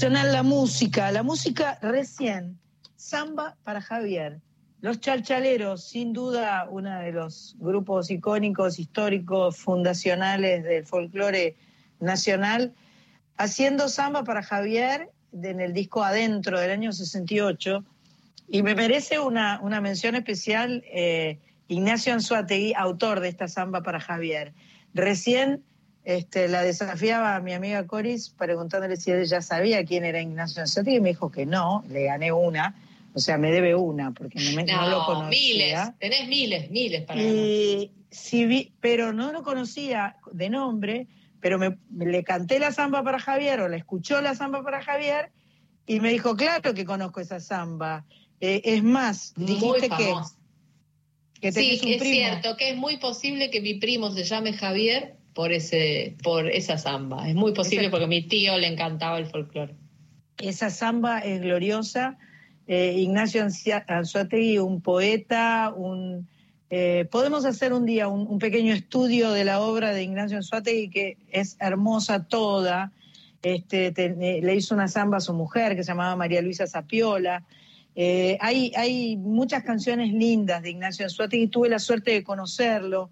[0.00, 2.56] La música, la música recién,
[2.94, 4.40] samba para Javier.
[4.80, 11.56] Los Chalchaleros, sin duda, uno de los grupos icónicos, históricos, fundacionales del folclore
[11.98, 12.74] nacional,
[13.36, 17.84] haciendo samba para Javier en el disco Adentro del año 68.
[18.46, 23.98] Y me merece una, una mención especial eh, Ignacio Anzuategui, autor de esta samba para
[23.98, 24.54] Javier.
[24.94, 25.64] Recién
[26.08, 30.62] este, la desafiaba a mi amiga Coris preguntándole si ella ya sabía quién era Ignacio
[30.62, 32.74] Anzuategui y me dijo que no, le gané una,
[33.12, 35.28] o sea, me debe una porque no, me- no lo No, conocía.
[35.28, 37.20] miles, tenés miles, miles para.
[37.20, 37.90] Y
[38.46, 41.08] vi, pero no lo conocía de nombre,
[41.42, 45.30] pero me, le canté la samba para Javier o la escuchó la samba para Javier
[45.86, 48.06] y me dijo, claro que conozco esa samba.
[48.40, 50.14] Eh, es más, dijiste que,
[51.38, 51.98] que Sí, es primo.
[52.00, 56.78] cierto que es muy posible que mi primo se llame Javier por ese, por esa
[56.78, 57.28] samba.
[57.28, 57.90] Es muy posible Exacto.
[57.92, 59.76] porque a mi tío le encantaba el folclore.
[60.36, 62.18] Esa samba es gloriosa.
[62.66, 63.46] Eh, Ignacio
[63.86, 66.26] Anzuategui, un poeta, un...
[66.70, 70.90] eh, podemos hacer un día un, un pequeño estudio de la obra de Ignacio Anzuategui,
[70.90, 72.90] que es hermosa toda.
[73.40, 76.66] Este, te- eh, le hizo una samba a su mujer, que se llamaba María Luisa
[76.66, 77.44] Sapiola.
[77.94, 83.10] Eh, hay, hay muchas canciones lindas de Ignacio Anzuategui, tuve la suerte de conocerlo.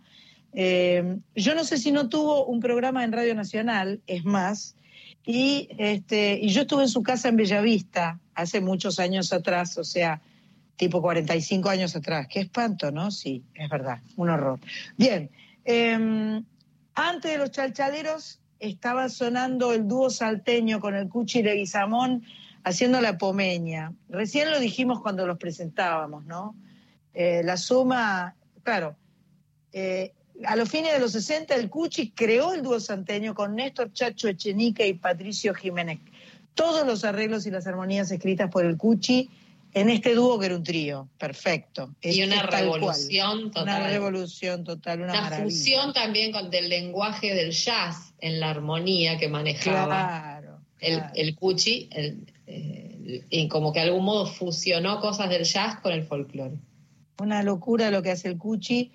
[0.59, 4.75] Eh, yo no sé si no tuvo un programa en Radio Nacional, es más,
[5.27, 9.85] y, este, y yo estuve en su casa en Bellavista hace muchos años atrás, o
[9.85, 10.23] sea,
[10.77, 12.27] tipo 45 años atrás.
[12.31, 13.11] Qué espanto, ¿no?
[13.11, 14.59] Sí, es verdad, un horror.
[14.97, 15.31] Bien,
[15.67, 16.43] eh,
[16.95, 22.25] antes de los chalchaleros estaba sonando el dúo salteño con el Cuchi Leguizamón
[22.65, 23.93] haciendo la pomeña.
[24.09, 26.57] Recién lo dijimos cuando los presentábamos, ¿no?
[27.13, 28.97] Eh, la suma, claro,
[29.73, 30.15] eh,
[30.45, 34.29] a los fines de los 60 el Cuchi creó el dúo santeño con Néstor Chacho
[34.29, 36.01] Echenique y Patricio Jiménez.
[36.55, 39.31] Todos los arreglos y las armonías escritas por el Cuchi
[39.75, 41.95] en este dúo que era un trío, perfecto.
[42.01, 42.63] Y Es- una cual.
[42.65, 43.63] revolución total.
[43.81, 45.45] Una revolución total, una, Una maravilla.
[45.51, 49.85] fusión también con del lenguaje del jazz en la armonía que manejaba
[50.41, 50.61] Claro.
[50.81, 55.81] el, el Cuchi, el, eh, y como que de algún modo fusionó cosas del jazz
[55.81, 56.57] con el folclore.
[57.19, 58.93] Una locura lo que hace el Cuchi.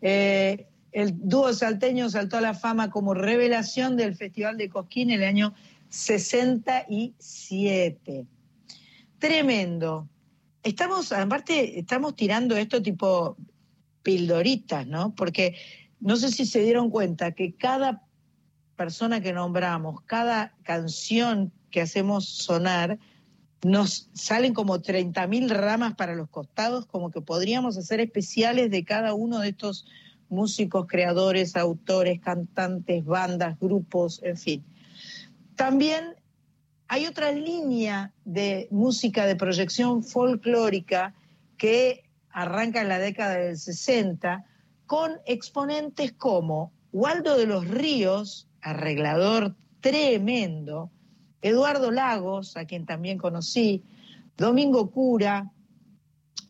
[0.00, 5.22] Eh, el dúo salteño saltó a la fama como revelación del Festival de Cosquín en
[5.22, 5.54] el año
[5.88, 8.26] 67.
[9.18, 10.08] Tremendo.
[10.62, 13.36] Estamos, aparte, estamos tirando esto tipo
[14.02, 15.14] pildoritas, ¿no?
[15.14, 15.56] Porque
[16.00, 18.02] no sé si se dieron cuenta que cada
[18.76, 22.98] persona que nombramos, cada canción que hacemos sonar,
[23.62, 29.12] nos salen como 30.000 ramas para los costados, como que podríamos hacer especiales de cada
[29.12, 29.84] uno de estos
[30.30, 34.64] músicos, creadores, autores, cantantes, bandas, grupos, en fin.
[35.56, 36.14] También
[36.88, 41.14] hay otra línea de música de proyección folclórica
[41.56, 44.44] que arranca en la década del 60
[44.86, 50.90] con exponentes como Waldo de los Ríos, arreglador tremendo,
[51.42, 53.84] Eduardo Lagos, a quien también conocí,
[54.36, 55.50] Domingo Cura,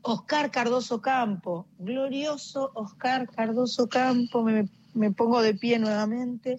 [0.02, 6.56] Oscar Cardoso Campo, glorioso Oscar Cardoso Campo, me, me pongo de pie nuevamente.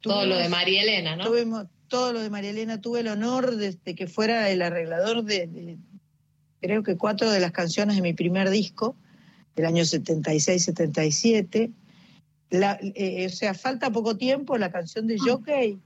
[0.00, 1.24] Todo lo de María Elena, ¿no?
[1.24, 5.24] Tuvimos todo lo de María Elena, tuve el honor de, de que fuera el arreglador
[5.24, 5.78] de, de-
[6.60, 8.96] creo que cuatro de las canciones de mi primer disco,
[9.54, 11.72] del año 76-77.
[12.50, 15.78] La- eh, o sea, falta poco tiempo, la canción de Jockey,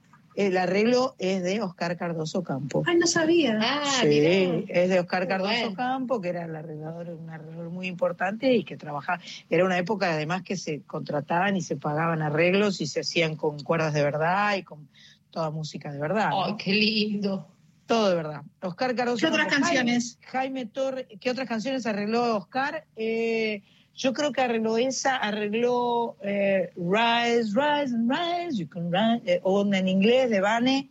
[0.46, 2.82] el arreglo es de Oscar Cardoso Campo.
[2.86, 3.58] Ay, no sabía.
[3.60, 4.64] Ah, Sí, mirá.
[4.68, 5.74] es de Oscar Cardoso bueno.
[5.74, 9.20] Campo, que era el arreglador, un arreglador muy importante y que trabajaba.
[9.48, 13.58] Era una época además que se contrataban y se pagaban arreglos y se hacían con
[13.60, 14.88] cuerdas de verdad y con
[15.30, 16.30] toda música de verdad.
[16.30, 16.44] ¿no?
[16.44, 17.46] Ay, qué lindo.
[17.86, 18.42] Todo de verdad.
[18.62, 19.64] Oscar Cardoso ¿Qué otras Campo.
[19.66, 20.18] canciones?
[20.22, 22.84] Jaime, Jaime Torres, ¿qué otras canciones arregló Oscar?
[22.94, 23.62] Eh,
[23.96, 29.40] yo creo que arregló esa, arregló eh, Rise, Rise, and Rise, You Can Rise, eh,
[29.42, 30.88] o una en inglés de Vane,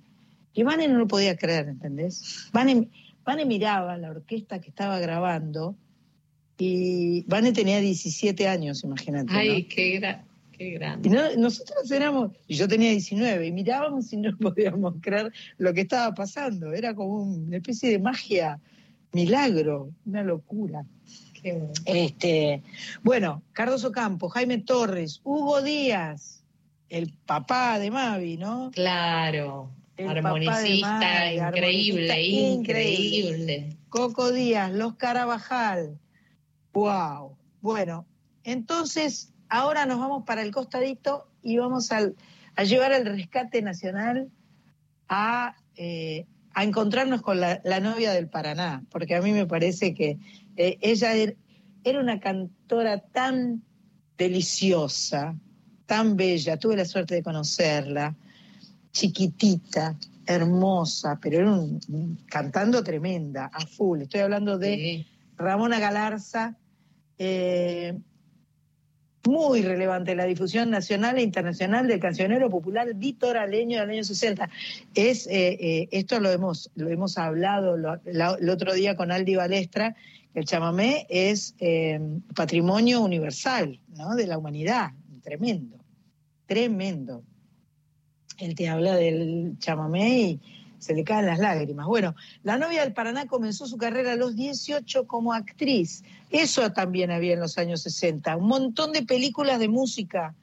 [0.54, 2.50] y Vane no lo podía creer, ¿entendés?
[2.54, 2.88] Vane,
[3.26, 5.76] Vane miraba la orquesta que estaba grabando
[6.58, 9.32] y Vane tenía 17 años, imagínate.
[9.32, 9.40] ¿no?
[9.40, 11.10] Ay, qué, gra- qué Y grande.
[11.10, 15.82] no- nosotros éramos, y yo tenía 19, y mirábamos y no podíamos creer lo que
[15.82, 16.74] estaba pasando.
[16.74, 18.60] Era como una especie de magia,
[19.14, 20.84] milagro, una locura.
[21.42, 21.74] Qué bueno.
[21.86, 22.64] Este,
[23.04, 26.44] bueno, Cardoso Campo, Jaime Torres, Hugo Díaz,
[26.90, 28.72] el papá de Mavi, ¿no?
[28.72, 29.70] Claro.
[29.98, 32.54] El Armonicista, Mari, increíble, armonicista increíble.
[32.54, 33.78] increíble.
[33.90, 36.00] Coco Díaz, Los Carabajal.
[36.74, 37.36] Wow.
[37.62, 38.06] Bueno,
[38.44, 42.16] entonces ahora nos vamos para el costadito y vamos al-
[42.56, 44.30] a llevar el rescate nacional
[45.10, 49.94] a, eh, a encontrarnos con la, la novia del Paraná, porque a mí me parece
[49.94, 50.18] que
[50.60, 51.38] eh, ella er-
[51.86, 53.64] era una cantora tan
[54.18, 55.34] deliciosa,
[55.86, 58.14] tan bella, tuve la suerte de conocerla,
[58.92, 59.96] chiquitita,
[60.26, 64.02] hermosa, pero era un- un- cantando tremenda, a full.
[64.02, 65.08] Estoy hablando de Sí.
[65.38, 66.58] Ramona Galarza,
[67.18, 67.98] eh,
[69.26, 74.50] muy relevante en la difusión nacional e internacional del cancionero popular vitoraleño del año 60.
[74.96, 79.12] Es, eh, eh, esto lo hemos, lo hemos hablado lo- la- el otro día con
[79.12, 79.96] Aldi Balestra,
[80.34, 82.00] el chamamé es eh,
[82.36, 84.16] patrimonio universal ¿no?
[84.16, 84.92] de la humanidad,
[85.24, 85.78] tremendo,
[86.46, 87.24] tremendo.
[88.38, 90.42] Él te habla del chamamé y
[90.78, 91.88] se le caen las lágrimas.
[91.88, 96.04] Bueno, la novia del Paraná comenzó su carrera a los 18 como actriz.
[96.30, 98.38] Eso también había en los años 60.
[98.38, 100.36] Un montón de películas de música.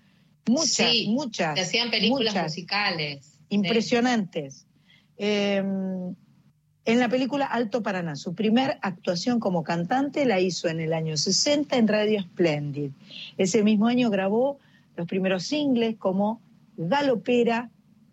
[0.46, 1.54] Muchas, Sí, muchas.
[1.54, 3.38] Se hacían películas muchas, musicales.
[3.48, 4.66] Impresionantes.
[5.16, 5.62] Eh,
[6.86, 11.16] en la película Alto Paraná, su primer actuación como cantante la hizo en el año
[11.16, 12.92] 60 en Radio Splendid.
[13.36, 14.58] Ese mismo año grabó
[14.96, 16.40] los primeros singles como
[16.76, 17.70] Galopera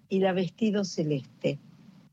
[0.09, 1.59] y La Vestido Celeste.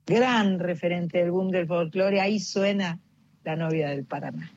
[0.07, 2.99] Gran referente del boom del folclore, ahí suena
[3.43, 4.53] la novia del Paraná.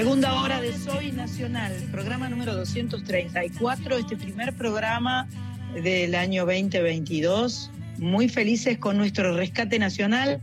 [0.00, 5.28] Segunda hora de Soy Nacional, programa número 234, este primer programa
[5.74, 7.70] del año 2022.
[7.98, 10.40] Muy felices con nuestro rescate nacional.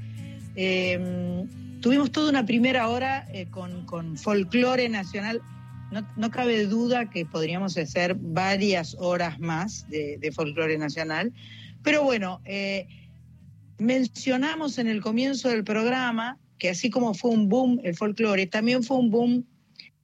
[0.55, 1.43] Eh,
[1.81, 5.41] tuvimos toda una primera hora eh, con, con folclore nacional.
[5.91, 11.33] No, no cabe duda que podríamos hacer varias horas más de, de folclore nacional.
[11.81, 12.85] Pero bueno, eh,
[13.79, 18.83] mencionamos en el comienzo del programa que así como fue un boom el folclore, también
[18.83, 19.45] fue un boom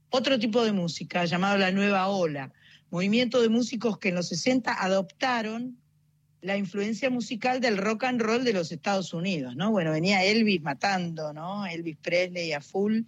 [0.09, 2.51] otro tipo de música llamado la nueva ola,
[2.91, 5.77] movimiento de músicos que en los 60 adoptaron
[6.41, 9.71] la influencia musical del rock and roll de los Estados Unidos, ¿no?
[9.71, 11.65] Bueno, venía Elvis matando, ¿no?
[11.65, 13.03] Elvis Presley a full.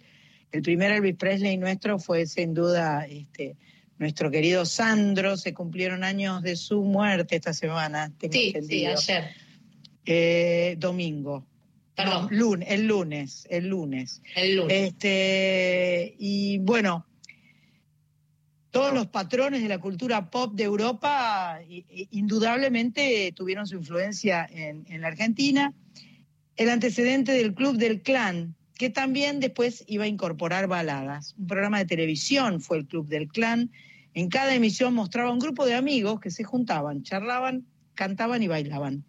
[0.52, 3.56] El primer Elvis Presley nuestro fue sin duda este,
[3.98, 8.92] nuestro querido Sandro, se cumplieron años de su muerte esta semana, tengo Sí, sí, entendido.
[8.92, 9.24] ayer.
[10.06, 11.46] Eh, domingo.
[11.96, 12.28] Perdón.
[12.30, 14.22] No, lun- el lunes, el lunes.
[14.36, 14.76] El lunes.
[14.88, 17.06] Este, y bueno,
[18.70, 21.58] todos los patrones de la cultura pop de Europa
[22.10, 25.72] indudablemente tuvieron su influencia en, en la Argentina.
[26.56, 31.34] El antecedente del Club del Clan, que también después iba a incorporar baladas.
[31.38, 33.70] Un programa de televisión fue el Club del Clan.
[34.12, 39.04] En cada emisión mostraba un grupo de amigos que se juntaban, charlaban, cantaban y bailaban.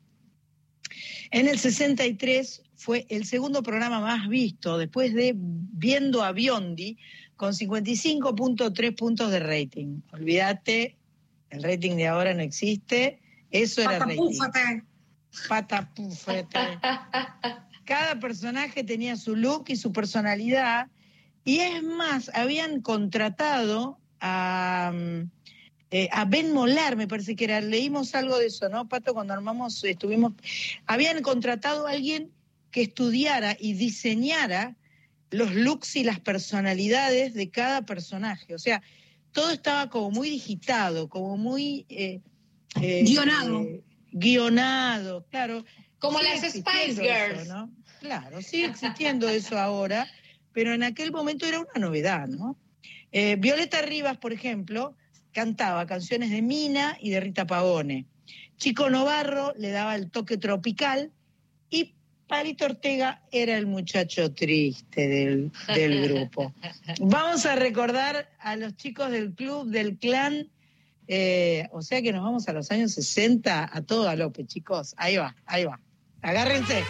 [1.32, 6.98] En el 63 fue el segundo programa más visto después de Viendo a Biondi
[7.36, 10.02] con 55.3 puntos de rating.
[10.14, 10.96] Olvídate,
[11.50, 13.20] el rating de ahora no existe.
[13.52, 14.32] Eso era rating.
[15.48, 16.80] Patapúfate.
[17.86, 20.88] Cada personaje tenía su look y su personalidad.
[21.44, 25.30] Y es más, habían contratado a, mm,
[25.92, 27.62] eh, a Ben Molar, me parece que era.
[27.62, 29.14] Leímos algo de eso, ¿no, Pato?
[29.14, 30.34] Cuando armamos, estuvimos.
[30.86, 32.32] Habían contratado a alguien
[32.78, 34.76] que estudiara y diseñara
[35.32, 38.54] los looks y las personalidades de cada personaje.
[38.54, 38.84] O sea,
[39.32, 41.88] todo estaba como muy digitado, como muy.
[41.90, 42.22] eh,
[42.80, 43.64] eh, Guionado.
[43.64, 45.66] eh, guionado, claro.
[45.98, 47.48] Como Sigue las Spice eso, Girls.
[47.48, 47.72] ¿no?
[48.00, 50.08] Claro, sigue existiendo eso ahora,
[50.54, 52.60] pero en aquel momento era una novedad, ¿no?
[53.40, 54.96] Violeta Rivas, por ejemplo,
[55.32, 58.06] cantaba canciones de Mina y de Rita Pavone.
[58.58, 61.12] Chico Novarro le daba el toque tropical
[61.72, 61.97] y
[62.28, 66.54] Palito Ortega era el muchacho triste del, del grupo.
[67.00, 70.50] Vamos a recordar a los chicos del club, del clan,
[71.08, 74.94] eh, o sea que nos vamos a los años 60 a todo galope, chicos.
[74.98, 75.80] Ahí va, ahí va.
[76.22, 76.84] Agárrense.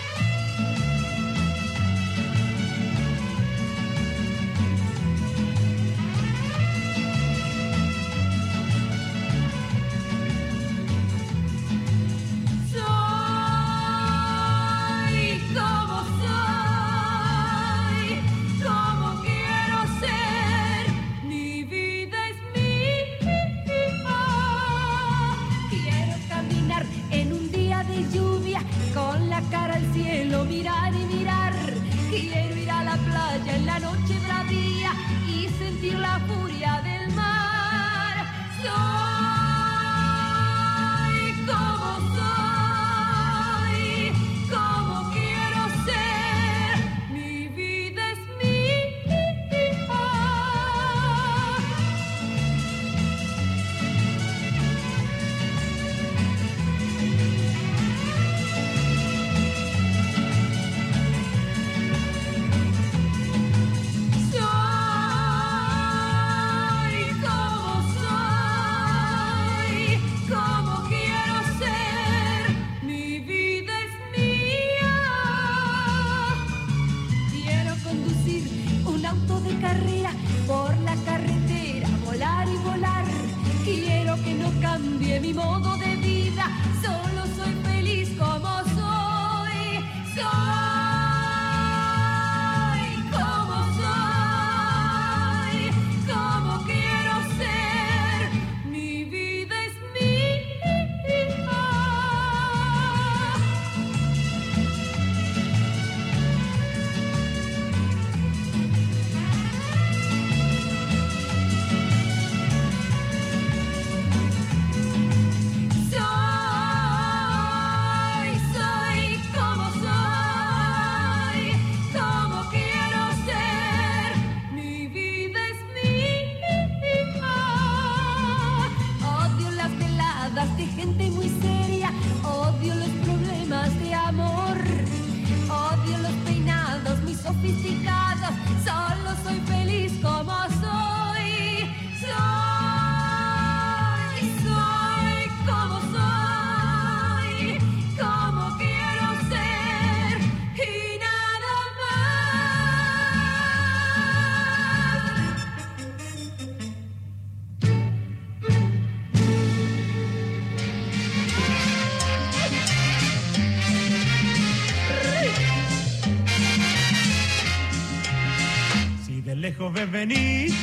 [169.77, 170.53] Ves venir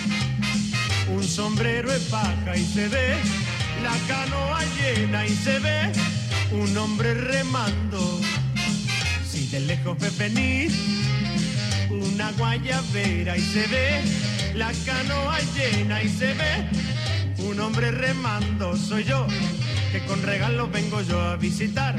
[1.14, 3.14] un sombrero de paja y se ve
[3.82, 5.92] la canoa llena y se ve
[6.50, 8.20] un hombre remando.
[9.24, 10.72] Si de lejos ves venir
[11.90, 14.02] una guayabera y se ve
[14.54, 16.68] la canoa llena y se ve
[17.38, 18.76] un hombre remando.
[18.76, 19.26] Soy yo
[19.92, 21.94] que con regalos vengo yo a visitar.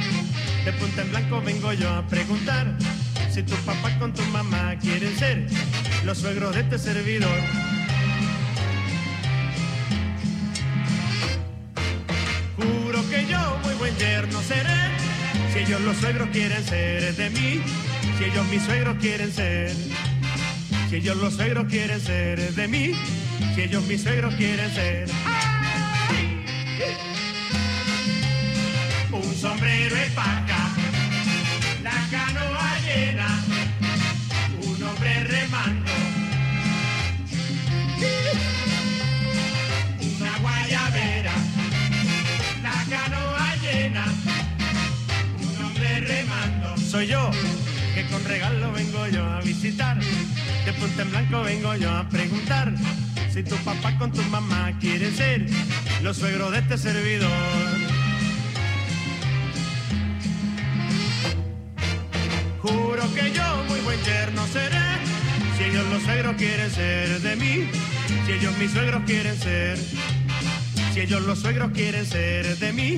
[0.66, 2.76] De punta en blanco vengo yo a preguntar
[3.32, 5.48] si tu papá con tu mamá quieren ser
[6.06, 7.40] los suegros de este servidor.
[12.56, 14.70] Juro que yo muy buen yerno seré.
[15.52, 17.62] Si ellos los suegros quieren ser de mí,
[18.18, 19.72] si ellos mis suegros quieren ser.
[20.90, 22.92] Si ellos los suegros quieren ser de mí,
[23.56, 25.25] si ellos mis suegros quieren ser.
[48.26, 49.98] Regalo vengo yo a visitar.
[50.66, 52.74] De punta en blanco vengo yo a preguntar
[53.32, 55.46] si tu papá con tu mamá quieren ser
[56.02, 57.30] los suegros de este servidor.
[62.62, 64.80] Juro que yo muy buen yerno seré.
[65.58, 67.70] Si ellos los suegros quieren ser de mí,
[68.26, 69.78] si ellos mis suegros quieren ser.
[70.94, 72.98] Si ellos los suegros quieren ser de mí,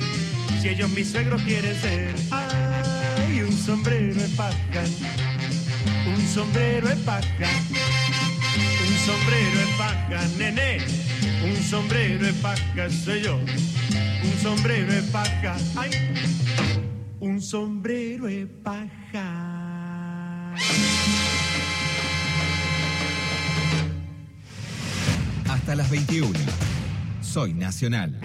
[0.62, 2.14] si ellos mis suegros quieren ser.
[2.30, 4.28] Ay, un sombrero de
[6.38, 7.50] sombrero de paja,
[8.86, 10.78] un sombrero de paja, nene,
[11.42, 15.90] un sombrero de paja soy yo, un sombrero de paja, ay,
[17.18, 20.54] un sombrero de paja.
[25.50, 26.38] Hasta las 21.
[27.20, 28.16] Soy Nacional.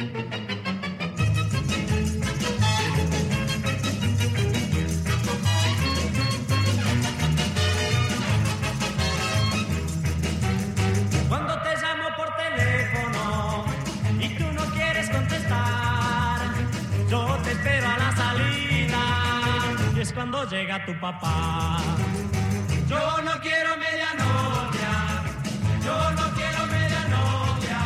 [20.49, 21.79] Llega tu papá.
[22.87, 24.93] Yo no quiero media novia,
[25.85, 27.79] yo no quiero media novia,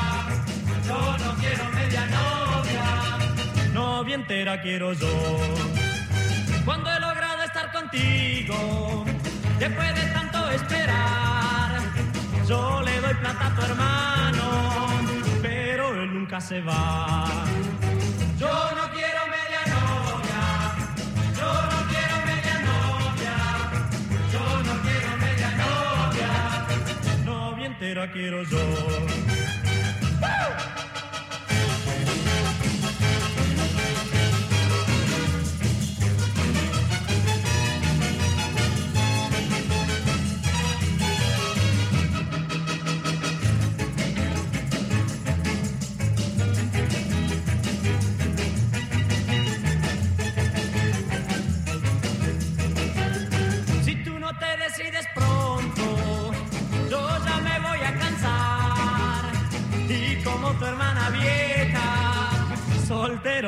[0.88, 5.38] yo no quiero media novia, novia entera quiero yo.
[6.66, 9.06] Cuando he logrado estar contigo,
[9.60, 11.80] después de tanto esperar,
[12.48, 14.88] yo le doy plata a tu hermano,
[15.42, 17.26] pero él nunca se va.
[18.38, 18.97] Yo no
[27.88, 28.58] entera quiero yo.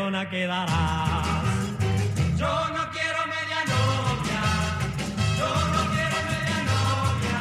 [0.09, 1.43] Quedarás.
[2.37, 4.41] Yo no quiero media novia,
[5.37, 7.39] yo no quiero media novia,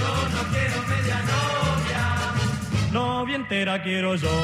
[0.00, 2.02] yo no quiero media novia,
[2.92, 4.36] novia entera quiero yo.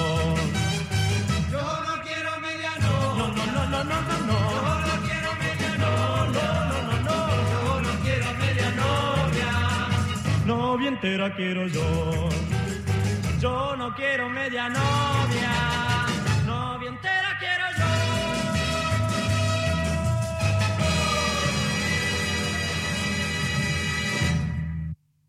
[1.51, 4.39] Yo no quiero media novia, no, no, no, no, no, no.
[4.55, 7.19] Yo no quiero media novia, no, no, no, no,
[7.51, 9.51] yo no quiero media novia,
[10.47, 12.29] novia entera quiero yo.
[13.41, 15.96] Yo no quiero media novia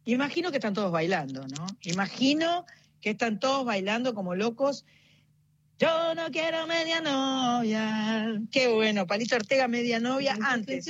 [0.07, 1.67] Imagino que están todos bailando, ¿no?
[1.81, 2.65] Imagino
[3.01, 4.85] que están todos bailando como locos.
[5.79, 8.41] Yo no quiero media novia.
[8.49, 10.37] Qué bueno, Palito Ortega, media novia.
[10.41, 10.85] Antes,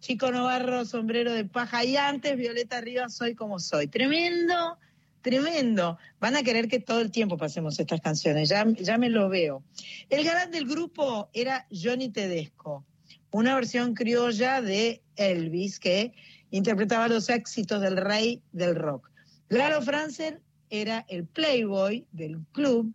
[0.00, 1.84] Chico Novarro, sombrero de paja.
[1.84, 3.86] Y antes, Violeta Rivas, soy como soy.
[3.86, 4.78] Tremendo,
[5.22, 5.96] tremendo.
[6.18, 9.62] Van a querer que todo el tiempo pasemos estas canciones, ya, ya me lo veo.
[10.10, 12.84] El galán del grupo era Johnny Tedesco,
[13.30, 16.12] una versión criolla de Elvis que
[16.56, 19.10] interpretaba los éxitos del rey del rock.
[19.48, 20.40] Lalo Franzen
[20.70, 22.92] era el playboy del club.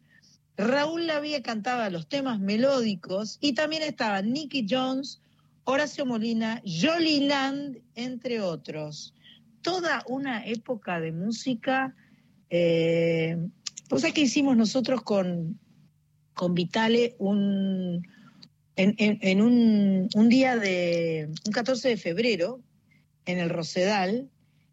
[0.58, 5.22] Raúl Lavie cantaba los temas melódicos y también estaban Nicky Jones,
[5.66, 9.14] Horacio Molina, Jolly Land, entre otros.
[9.62, 11.94] toda una época de música.
[12.50, 13.38] Eh,
[13.90, 15.60] cosa que hicimos nosotros con,
[16.34, 18.02] con Vitale un,
[18.78, 22.62] en, en- en un, un día de, un 14 de febrero,
[23.30, 24.30] en el Rosedal.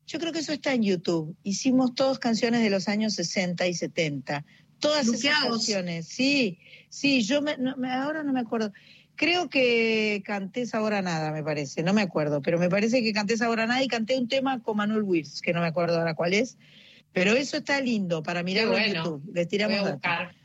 [0.07, 1.37] Yo creo que eso está en YouTube.
[1.43, 4.45] Hicimos todas canciones de los años 60 y 70.
[4.79, 5.49] Todas esas Luqueados.
[5.49, 6.07] canciones.
[6.09, 8.73] Sí, sí, yo me, no- me- ahora no me acuerdo.
[9.17, 13.35] Creo que canté Ahora Nada, me parece, no me acuerdo, pero me parece que canté
[13.43, 16.35] Ahora Nada y canté un tema con Manuel Wills, que no me acuerdo ahora cuál
[16.35, 16.59] es.
[17.13, 18.93] Pero eso está lindo para mirarlo en.
[18.95, 19.23] YouTube.
[19.33, 19.95] Les tiramos Voy a data.
[20.21, 20.37] buscar.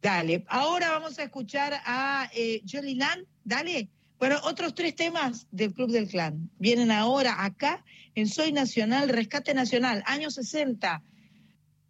[0.00, 3.88] Dale, ahora vamos a escuchar a eh, Jolly Land, dale.
[4.20, 6.50] Bueno, otros tres temas del Club del Clan.
[6.58, 7.82] Vienen ahora acá
[8.14, 11.02] en Soy Nacional, Rescate Nacional, año 60.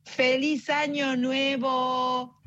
[0.04, 2.40] ¡Feliz Año Nuevo!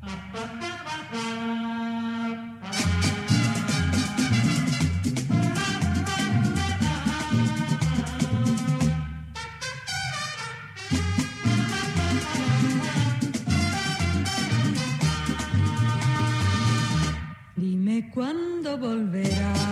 [17.54, 19.63] Dime cuándo volverás.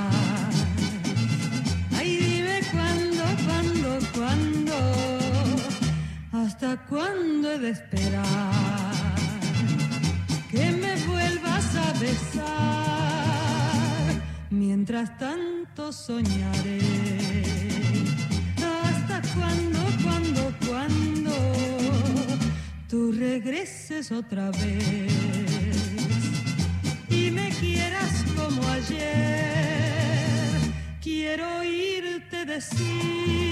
[6.72, 9.14] ¿Hasta cuándo he de esperar?
[10.50, 12.48] Que me vuelvas a besar.
[14.48, 16.80] Mientras tanto soñaré.
[18.56, 21.32] ¿Hasta cuándo, cuándo, cuándo?
[22.88, 25.12] Tú regreses otra vez
[27.10, 29.12] y me quieras como ayer.
[31.02, 33.42] Quiero oírte decir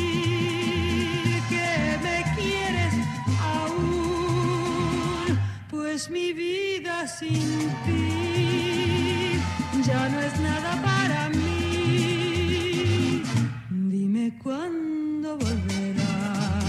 [6.01, 9.39] pues mi vida sin ti
[9.87, 13.23] ya no es nada para mí.
[13.69, 16.65] Dime cuándo volverás.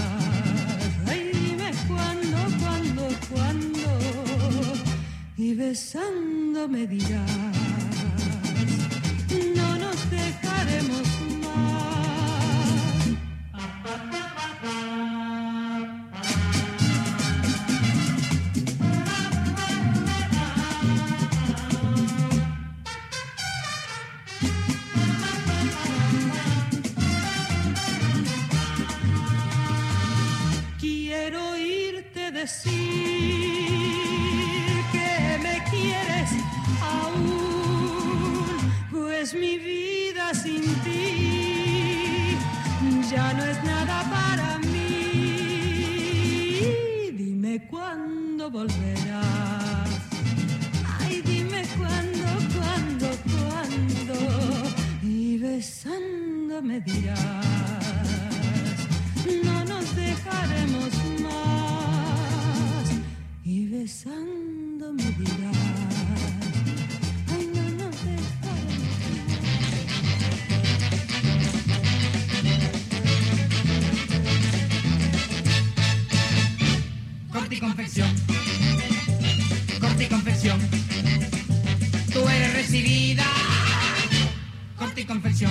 [1.06, 3.90] Ay, dime cuándo, cuándo, cuándo
[5.38, 7.56] y besándome dirás,
[9.56, 11.11] no nos dejaremos
[32.42, 32.72] decir
[34.94, 36.30] que me quieres
[36.80, 38.44] aún,
[38.90, 42.36] pues mi vida sin ti
[43.08, 44.88] ya no es nada para mí.
[47.22, 49.90] Dime cuándo volverás.
[50.98, 54.16] Ay, dime cuándo, cuándo, cuándo.
[55.02, 57.52] Y besándome dirás
[59.44, 61.01] no nos dejaremos
[63.82, 65.56] y besándome dirás
[67.32, 67.90] ay no
[77.32, 78.08] Corte y confección.
[79.80, 80.60] Corte y confección.
[82.12, 83.24] Tú eres recibida.
[84.78, 85.50] Corte y confección.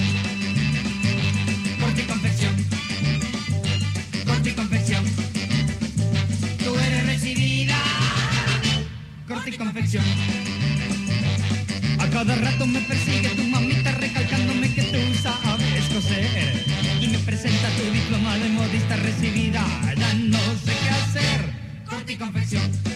[9.99, 10.03] A
[12.09, 16.65] cada rato me persigue tu mamita recalcándome que tú sabes coser.
[17.01, 19.65] Y me presenta tu diploma de modista recibida.
[19.97, 21.41] Ya no sé qué hacer.
[21.89, 22.90] Corte y confección.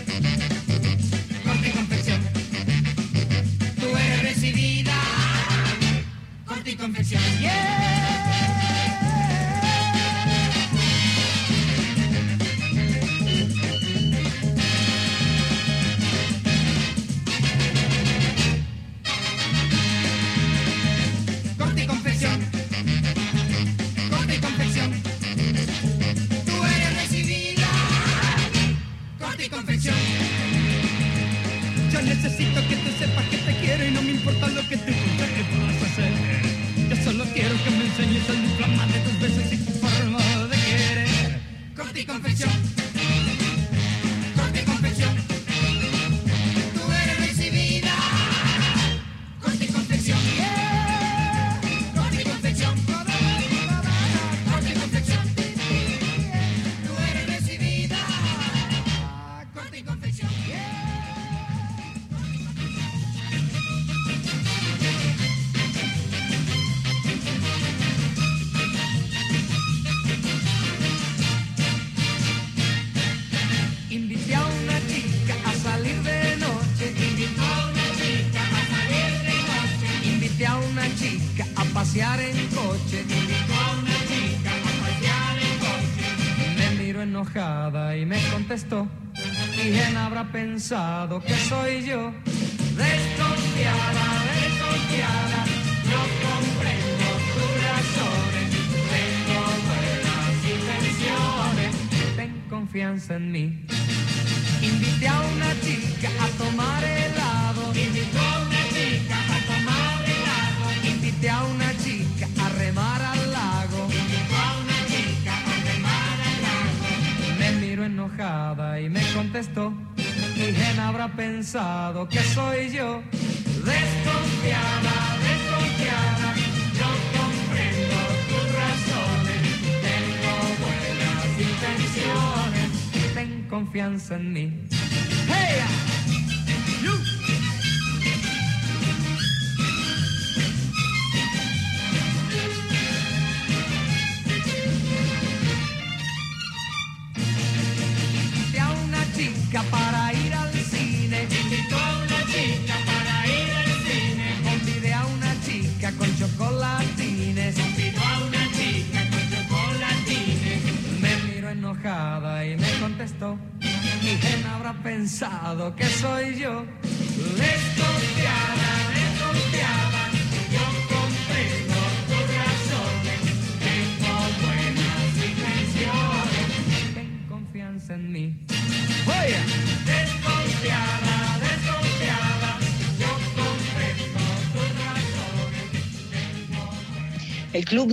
[134.24, 134.55] me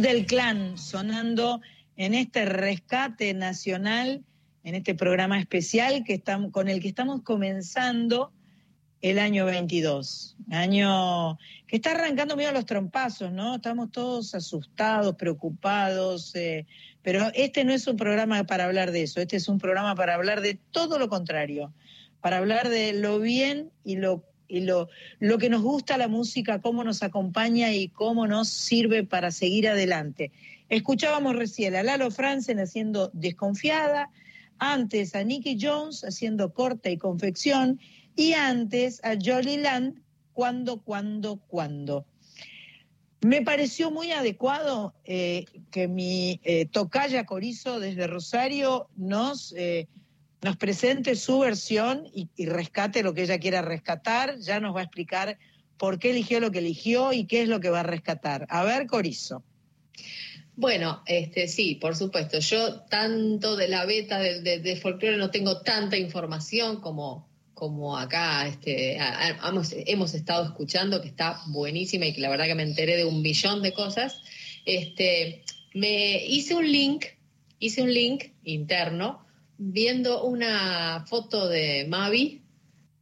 [0.03, 1.61] del Clan sonando
[1.97, 4.25] en este rescate nacional,
[4.65, 8.33] en este programa especial que estamos, con el que estamos comenzando
[9.01, 10.37] el año 22.
[10.51, 11.39] Año
[11.69, 13.57] que está arrancando medio a los trompazos, ¿no?
[13.57, 16.67] Estamos todos asustados, preocupados, eh,
[17.03, 20.15] pero este no es un programa para hablar de eso, este es un programa para
[20.15, 21.73] hablar de todo lo contrario,
[22.21, 26.61] para hablar de lo bien y lo y lo, lo que nos gusta la música,
[26.61, 30.31] cómo nos acompaña y cómo nos sirve para seguir adelante.
[30.69, 34.11] Escuchábamos recién a Lalo Franzen haciendo Desconfiada,
[34.59, 37.81] antes a Nicky Jones haciendo Corta y Confección
[38.15, 40.03] y antes a Jolly Land,
[40.35, 42.05] Cuando, Cuando, Cuando.
[43.23, 49.89] Me pareció muy adecuado eh, que mi eh, tocaya Corizo desde Rosario nos, eh,
[50.43, 54.39] nos presente su versión y, rescate lo que ella quiera rescatar.
[54.41, 55.39] Ya nos va a explicar
[55.79, 58.47] por qué eligió lo que eligió y qué es lo que va a rescatar.
[58.51, 59.45] A ver, Corizo.
[60.57, 62.41] Bueno, este, sí, por supuesto.
[62.41, 67.97] Yo tanto de la beta de, de, de folclore no tengo tanta información como, como
[67.97, 68.99] acá este,
[69.47, 73.05] hemos, hemos estado escuchando, que está buenísima y que la verdad que me enteré de
[73.05, 74.21] un billón de cosas.
[74.67, 77.07] Este, me hice un link,
[77.61, 79.25] hice un link interno
[79.71, 82.43] viendo una foto de Mavi,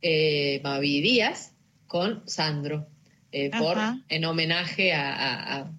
[0.03, 1.53] eh, Mavi Díaz,
[1.87, 2.87] con Sandro,
[3.33, 3.79] eh, por,
[4.09, 5.73] en homenaje a- a-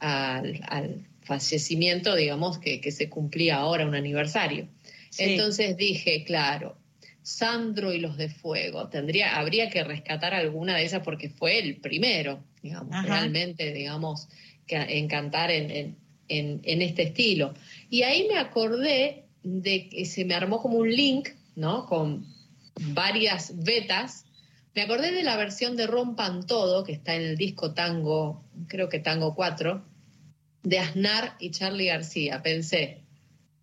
[0.00, 4.68] a- al, al fallecimiento, digamos, que, que se cumplía ahora un aniversario.
[5.10, 5.24] Sí.
[5.24, 6.76] Entonces dije, claro,
[7.22, 11.76] Sandro y los de Fuego, tendría, habría que rescatar alguna de esas porque fue el
[11.76, 13.06] primero, digamos, Ajá.
[13.06, 14.28] realmente, digamos,
[14.66, 15.96] que, en cantar en, en-
[16.28, 17.54] en- en este estilo.
[17.90, 21.86] Y ahí me acordé de que se me armó como un link, ¿no?
[21.86, 22.26] Con
[22.94, 24.24] varias betas.
[24.74, 28.88] Me acordé de la versión de Rompan Todo, que está en el disco Tango, creo
[28.88, 29.84] que Tango 4,
[30.62, 32.42] de Aznar y Charlie García.
[32.42, 33.02] Pensé,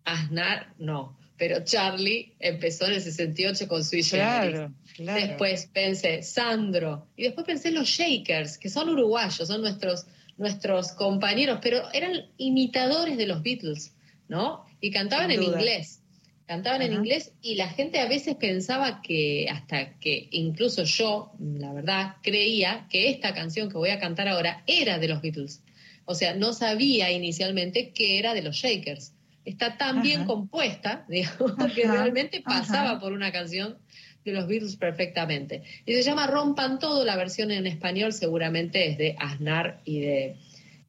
[0.04, 4.10] Aznar no, pero Charlie empezó en el 68 con Generis.
[4.10, 5.26] Claro, claro.
[5.26, 11.60] Después pensé Sandro y después pensé los Shakers, que son uruguayos, son nuestros nuestros compañeros,
[11.62, 13.94] pero eran imitadores de los Beatles,
[14.28, 14.65] ¿no?
[14.80, 16.02] Y cantaban en inglés.
[16.46, 21.72] Cantaban en inglés y la gente a veces pensaba que, hasta que incluso yo, la
[21.72, 25.62] verdad, creía que esta canción que voy a cantar ahora era de los Beatles.
[26.04, 29.12] O sea, no sabía inicialmente que era de los Shakers.
[29.44, 33.78] Está tan bien compuesta, digamos, que realmente pasaba por una canción
[34.24, 35.62] de los Beatles perfectamente.
[35.84, 40.36] Y se llama Rompan Todo, la versión en español seguramente es de Aznar y de,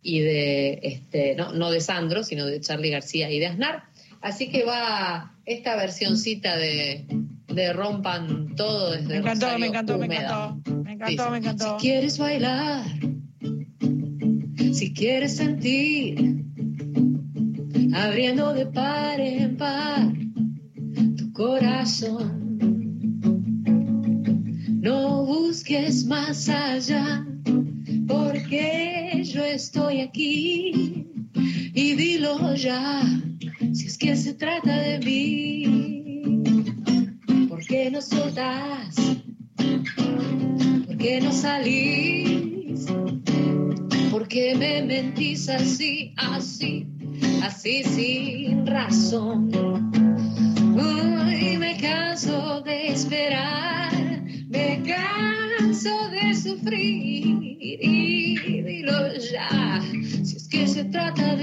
[0.01, 3.83] y de este, no, no de Sandro, sino de Charlie García y de Aznar.
[4.21, 7.05] Así que va esta versioncita de,
[7.47, 10.71] de Rompan Todo desde Me encantó, Rosario me encantó, me encantó.
[10.83, 11.79] Me encantó, Dice, me encantó.
[11.79, 12.85] Si quieres bailar,
[14.73, 16.45] si quieres sentir,
[17.93, 20.13] abriendo de par en par
[21.17, 22.37] tu corazón.
[24.81, 27.26] No busques más allá,
[28.07, 31.05] porque yo estoy aquí
[31.73, 33.01] y dilo ya.
[33.73, 36.41] Si es que se trata de mí,
[37.49, 38.95] ¿por qué no soltás?
[40.85, 42.85] ¿Por qué no salís?
[44.11, 46.87] ¿Por qué me mentís así, así,
[47.43, 49.51] así sin razón?
[50.75, 57.16] Uy, me canso de esperar, me canso de sufrir
[59.31, 59.81] ya,
[60.23, 61.36] si es que se trata de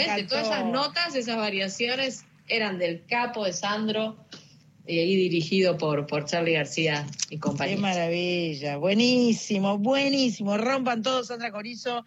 [0.00, 0.28] encantó.
[0.28, 4.16] Todas esas notas, esas variaciones eran del capo de Sandro
[4.86, 7.76] y ahí dirigido por, por Charlie García y Qué compañía.
[7.76, 10.58] maravilla, buenísimo, buenísimo.
[10.58, 12.04] Rompan todos, Sandra Corizo,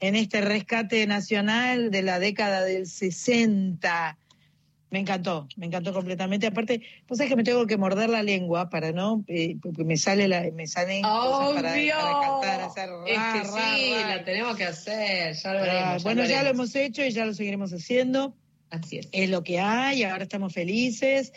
[0.00, 4.18] en este rescate nacional de la década del 60.
[4.90, 6.48] Me encantó, me encantó completamente.
[6.48, 9.96] Aparte, vos sabés que me tengo que morder la lengua para no, eh, porque me
[9.96, 11.72] sale la, me salen cosas para,
[12.20, 14.16] cantar, hacer Es que ra, sí, ra.
[14.16, 16.02] la tenemos que hacer, ya lo Ah, haremos.
[16.02, 18.36] bueno, ya lo hemos hecho y ya lo seguiremos haciendo.
[18.70, 19.08] Así es.
[19.12, 21.32] Es lo que hay, ahora estamos felices.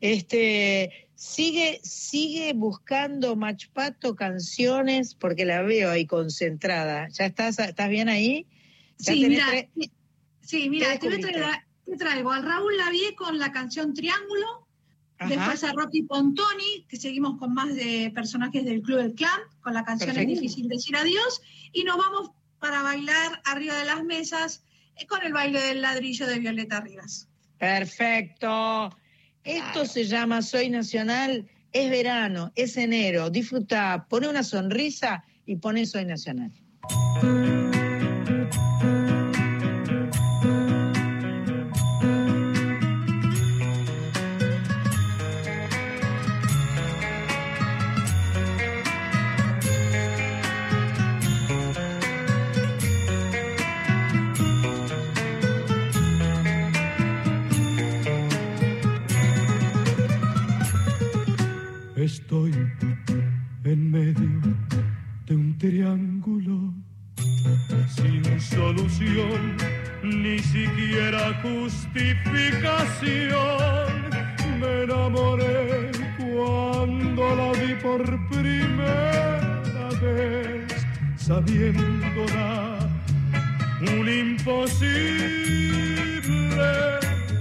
[0.00, 7.08] Este, sigue, sigue buscando Machpato canciones, porque la veo ahí concentrada.
[7.10, 8.46] ¿Ya estás, estás bien ahí?
[8.98, 9.46] ¿Ya Sí, mira,
[10.42, 11.40] sí, mira, ¿Qué te, voy a descubriste?
[11.40, 14.66] traer- te traigo al Raúl Lavie con la canción Triángulo,
[15.18, 15.30] Ajá.
[15.30, 19.72] después a Rocky Pontoni, que seguimos con más de personajes del Club del Clan, con
[19.72, 20.32] la canción Perfecto.
[20.32, 21.40] Es difícil decir adiós,
[21.72, 24.64] y nos vamos para bailar arriba de las mesas
[24.96, 27.28] eh, con el baile del ladrillo de Violeta Rivas.
[27.58, 28.90] Perfecto.
[29.44, 35.86] Esto se llama Soy Nacional, es verano, es enero, disfruta, pone una sonrisa y pone
[35.86, 36.52] Soy Nacional.
[62.06, 62.54] Estoy
[63.64, 64.30] en medio
[65.26, 66.72] de un triángulo
[67.88, 69.56] sin solución,
[70.04, 74.10] ni siquiera justificación.
[74.60, 82.88] Me enamoré cuando la vi por primera vez, sabiéndola
[83.98, 84.70] un imposible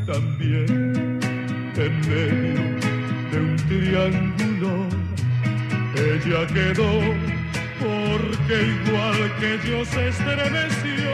[0.08, 1.20] también
[1.78, 2.66] en medio
[3.32, 4.55] de un triángulo.
[6.16, 6.92] Ella quedó
[7.80, 11.12] por porque igual que yo se estremeció,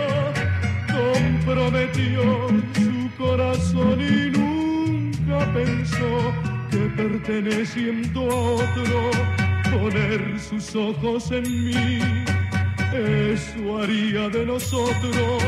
[0.94, 6.34] comprometió su corazón y nunca pensó
[6.70, 9.12] que perteneciendo a otro,
[9.72, 12.00] poner sus ojos en mí,
[12.94, 15.44] eso haría de nosotros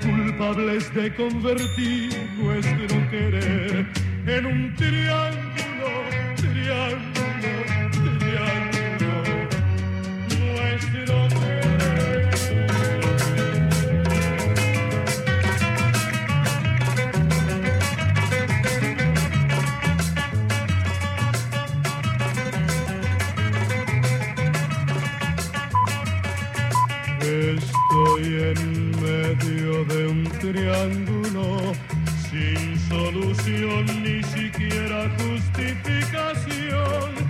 [0.00, 3.86] culpables de convertir nuestro querer
[4.26, 5.45] en un triángulo,
[32.30, 37.25] sin solución ni siquiera justificación.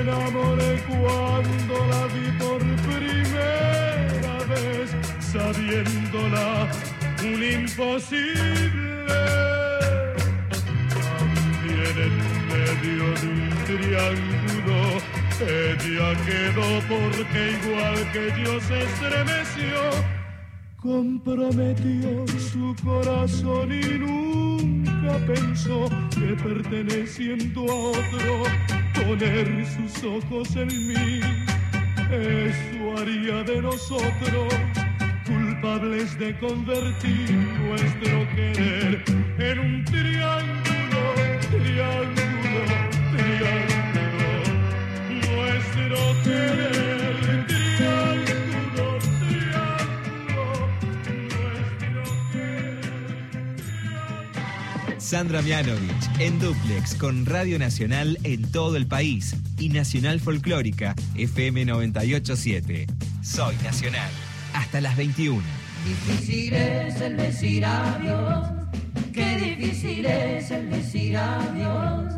[0.00, 4.88] Enamoré cuando la vi por primera vez,
[5.20, 6.68] sabiéndola
[7.22, 8.96] un imposible.
[10.88, 12.16] También en
[12.48, 14.78] medio de un triángulo,
[15.40, 20.20] ella quedó porque igual que yo se estremeció
[20.82, 28.42] comprometió su corazón y nunca pensó que perteneciendo a otro,
[29.04, 31.20] poner sus ojos en mí,
[32.10, 34.54] eso haría de nosotros
[35.26, 39.04] culpables de convertir nuestro querer
[39.38, 41.14] en un triángulo,
[41.50, 42.62] triángulo,
[43.12, 44.30] triángulo,
[45.08, 47.19] nuestro querer,
[55.10, 61.64] Sandra Mianovich en Duplex con Radio Nacional en todo el país y Nacional Folclórica FM
[61.64, 62.86] 987.
[63.20, 64.08] Soy Nacional.
[64.54, 65.42] Hasta las 21.
[65.84, 68.50] Difícil es el decir adiós,
[69.12, 72.14] qué difícil es el decir adiós,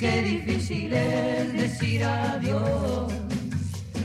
[0.00, 3.12] qué difícil es decir adiós.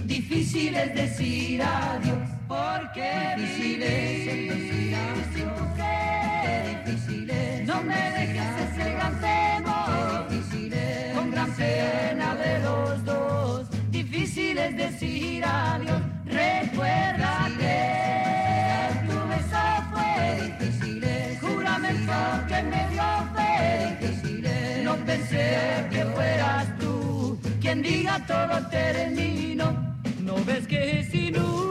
[0.05, 6.06] Difícil es decir adiós, porque difícil es el decir adiós,
[7.87, 10.27] me dejes ese gran temor,
[11.15, 13.67] con gran pena de los dos.
[13.91, 17.77] Difícil es decir adiós, recuerda que
[19.07, 20.11] tu beso fue
[20.47, 21.03] difícil,
[21.41, 22.13] juramento
[22.49, 29.65] que me dio fe, difícil, no pensé que fueras tú quien diga todo termino.
[30.23, 31.66] No ves que es inútil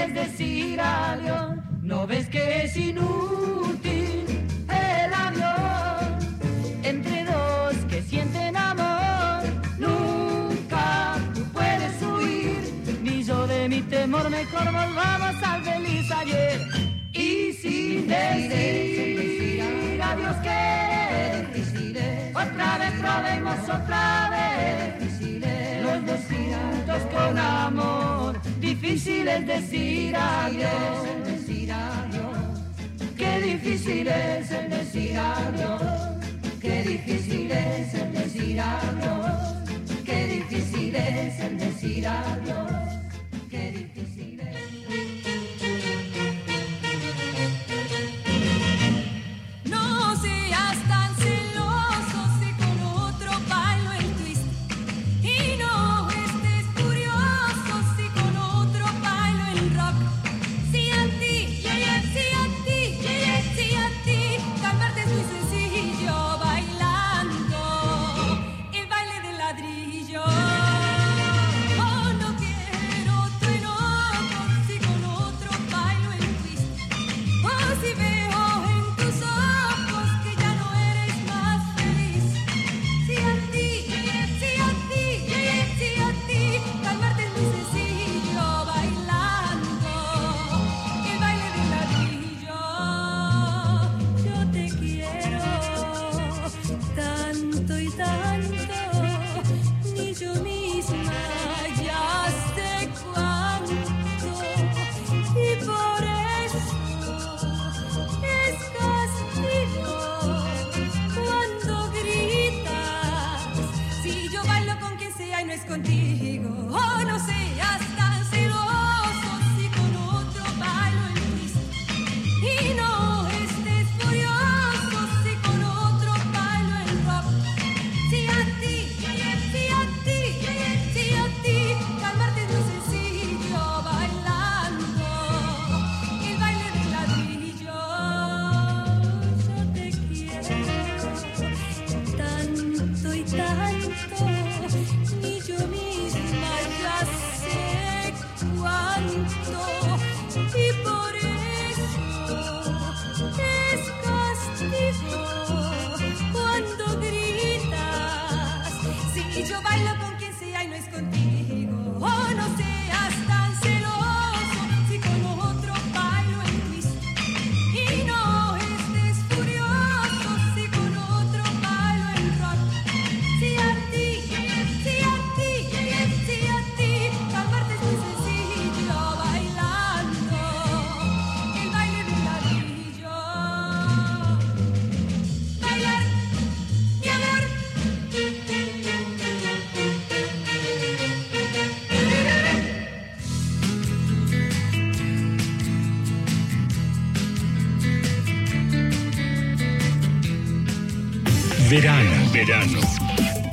[0.00, 1.56] difícil es decir adiós.
[1.82, 6.24] No ves que es inútil el adiós
[6.82, 9.42] entre dos que sienten amor.
[9.78, 16.60] Nunca tú puedes huir, ni yo de mi temor, mejor volvamos al feliz ayer.
[17.12, 20.60] Y sin decir adiós que
[22.34, 24.60] otra vez probemos otra vez.
[25.82, 28.40] Los dos juntos con amor,
[28.90, 31.06] difícil es decir adiós.
[33.16, 35.82] Qué difícil es el decir adiós.
[36.60, 39.54] Qué difícil es el decir adiós.
[40.04, 42.70] Qué difícil es el decir adiós.
[43.48, 44.69] Qué difícil es.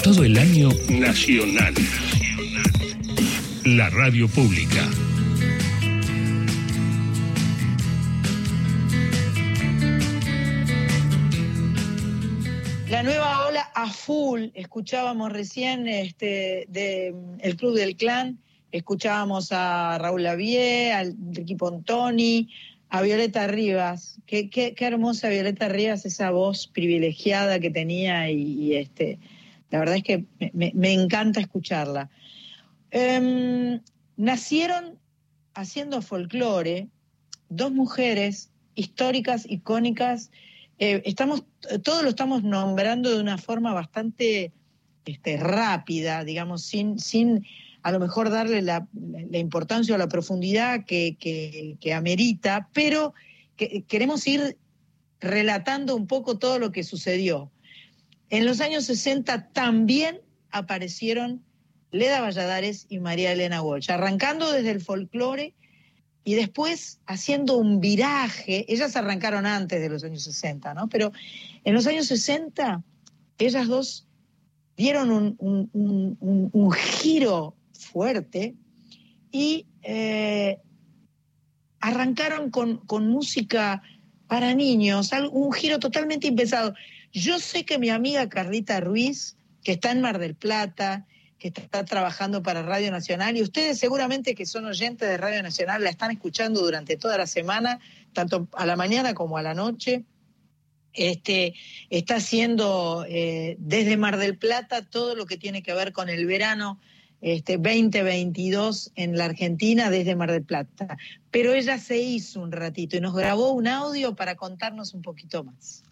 [0.01, 1.73] Todo el año nacional.
[3.65, 4.81] La radio pública.
[12.89, 18.39] La nueva ola a full, escuchábamos recién este, de el Club del Clan,
[18.71, 22.49] escuchábamos a Raúl Lavie, al Ricky Pontoni,
[22.89, 24.19] a Violeta Rivas.
[24.25, 29.19] Qué, qué, qué hermosa Violeta Rivas, esa voz privilegiada que tenía y, este,
[29.69, 32.09] la verdad es que me, encanta escucharla.
[32.91, 33.81] Em,
[34.15, 34.97] nacieron
[35.53, 36.87] haciendo folclore
[37.49, 40.31] dos mujeres históricas, icónicas.
[40.79, 41.43] Eh, estamos,
[41.85, 44.53] lo estamos nombrando de una forma bastante
[45.05, 47.45] este, rápida, digamos, sin, sin
[47.87, 48.85] a lo mejor darle la,
[49.31, 53.13] importancia o la profundidad que, amerita, pero
[53.55, 54.57] que- queremos ir
[55.21, 57.49] relatando un poco todo lo que sucedió.
[58.29, 60.19] En los años 60 también
[60.51, 61.45] aparecieron
[61.91, 65.53] Leda Valladares y María Elena Walsh, arrancando desde el folclore
[66.25, 68.65] y después haciendo un viraje.
[68.67, 70.89] Ellas arrancaron antes de los años 60, ¿no?
[70.89, 71.13] Pero
[71.63, 72.83] en los años 60,
[73.37, 74.07] ellas dos
[74.75, 77.55] dieron un giro
[77.87, 78.55] fuerte
[79.31, 80.59] y eh,
[81.79, 83.81] arrancaron con, con música
[84.27, 86.73] para niños, un giro totalmente impensado.
[87.11, 91.05] Yo sé que mi amiga Carlita Ruiz, que está en Mar del Plata,
[91.39, 95.83] que está trabajando para Radio Nacional, y ustedes seguramente que son oyentes de Radio Nacional,
[95.83, 97.79] la están escuchando durante toda la semana,
[98.13, 100.03] tanto a la mañana como a la noche.
[100.93, 101.53] Este,
[101.91, 106.25] está haciendo eh, desde Mar del Plata todo lo que tiene que ver con el
[106.25, 106.79] verano
[107.21, 110.97] este, 2022 en la Argentina desde Mar del Plata.
[111.31, 115.43] Pero ella se hizo un ratito y nos grabó un audio para contarnos un poquito
[115.43, 115.83] más.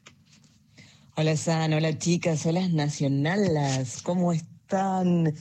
[1.18, 5.34] Hola San, hola chicas, hola nacionalas, ¿cómo están?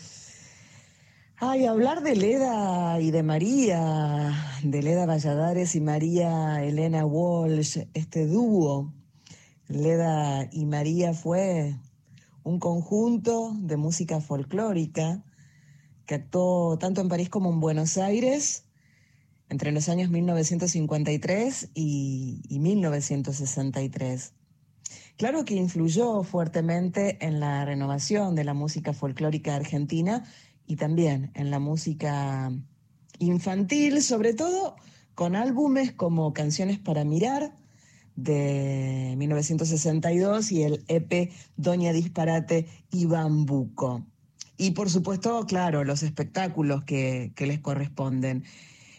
[1.36, 4.32] Ay, hablar de Leda y de María,
[4.62, 8.94] de Leda Valladares y María Elena Walsh, este dúo,
[9.66, 11.74] Leda y María fue
[12.44, 15.24] un conjunto de música folclórica
[16.06, 18.64] que actuó tanto en París como en Buenos Aires
[19.48, 24.32] entre los años 1953 y, y 1963.
[25.16, 30.24] Claro que influyó fuertemente en la renovación de la música folclórica argentina
[30.66, 32.52] y también en la música
[33.18, 34.76] infantil, sobre todo
[35.14, 37.54] con álbumes como Canciones para Mirar
[38.16, 44.04] de 1962 y el EP Doña Disparate y Bambuco.
[44.56, 48.44] Y por supuesto, claro, los espectáculos que, que les corresponden.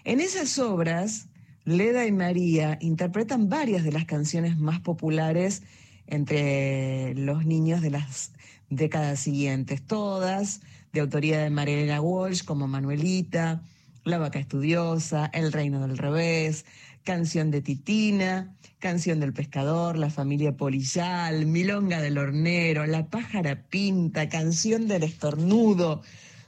[0.04, 1.28] En esas obras,
[1.64, 5.64] Leda y María interpretan varias de las canciones más populares
[6.08, 8.32] entre los niños de las
[8.70, 10.62] décadas siguientes, todas
[10.94, 13.62] de autoría de Marilena Walsh, como Manuelita,
[14.04, 16.66] La vaca estudiosa, El reino del revés,
[17.06, 24.28] Canción de Titina, Canción del pescador, La familia polillal, Milonga del hornero, La pájara pinta,
[24.28, 26.02] Canción del estornudo,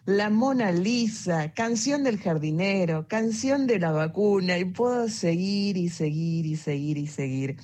[0.05, 6.47] La Mona Lisa, Canción del jardinero, Canción de la vacuna, y puedo seguir y seguir
[6.47, 7.57] y seguir y seguir.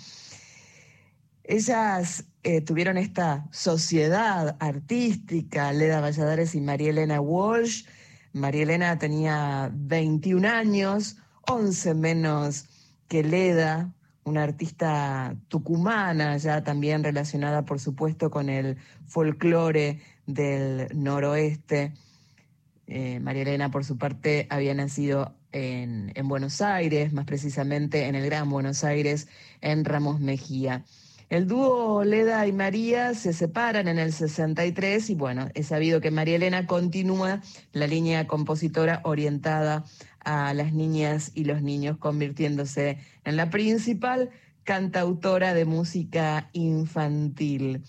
[1.44, 7.86] Ellas eh, tuvieron esta sociedad artística, Leda Valladares y María Elena Walsh.
[8.34, 11.18] María Elena tenía 21 años,
[11.48, 12.68] 11 menos
[13.14, 21.94] que Leda, una artista tucumana, ya también relacionada, por supuesto, con el folclore del noroeste.
[22.88, 28.16] Eh, María Elena, por su parte, había nacido en, en Buenos Aires, más precisamente en
[28.16, 29.28] el Gran Buenos Aires,
[29.62, 30.84] en Ramos Mejía.
[31.34, 36.12] El dúo Leda y María se separan en el 63 y bueno, es sabido que
[36.12, 37.42] María Elena continúa
[37.72, 39.84] la línea compositora orientada
[40.24, 44.30] a las niñas y los niños, convirtiéndose en la principal
[44.64, 47.84] cantautora de música infantil.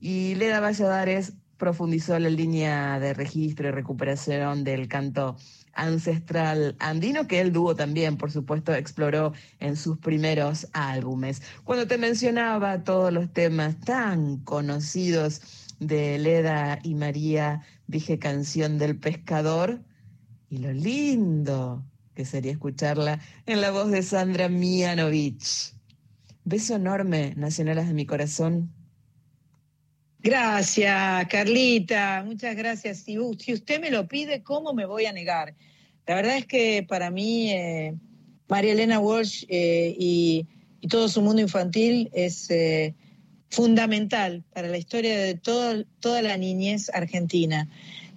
[0.00, 5.36] Y Leda Valladares profundizó la línea de registro y recuperación del canto
[5.74, 11.42] ancestral andino que el dúo también, por supuesto, exploró en sus primeros álbumes.
[11.64, 15.42] Cuando te mencionaba todos los temas tan conocidos
[15.78, 19.80] de Leda y María, dije canción del pescador
[20.50, 25.72] y lo lindo que sería escucharla en la voz de Sandra Mianovich.
[26.44, 28.72] Beso enorme, nacionales de mi corazón.
[30.18, 32.98] Gracias, Carlita, muchas gracias.
[32.98, 35.54] Si, si usted me lo pide, ¿cómo me voy a negar?
[36.06, 37.94] La verdad es que para mí, eh,
[38.48, 40.46] María Elena Walsh eh, y,
[40.88, 42.94] todo su mundo infantil es eh,
[43.50, 47.68] fundamental para la historia de toda la niñez argentina.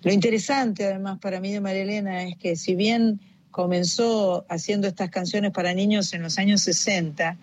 [0.03, 3.21] Lo interesante, además, para mí de María Elena es que si bien
[3.51, 7.37] comenzó haciendo estas canciones para niños en los años 60,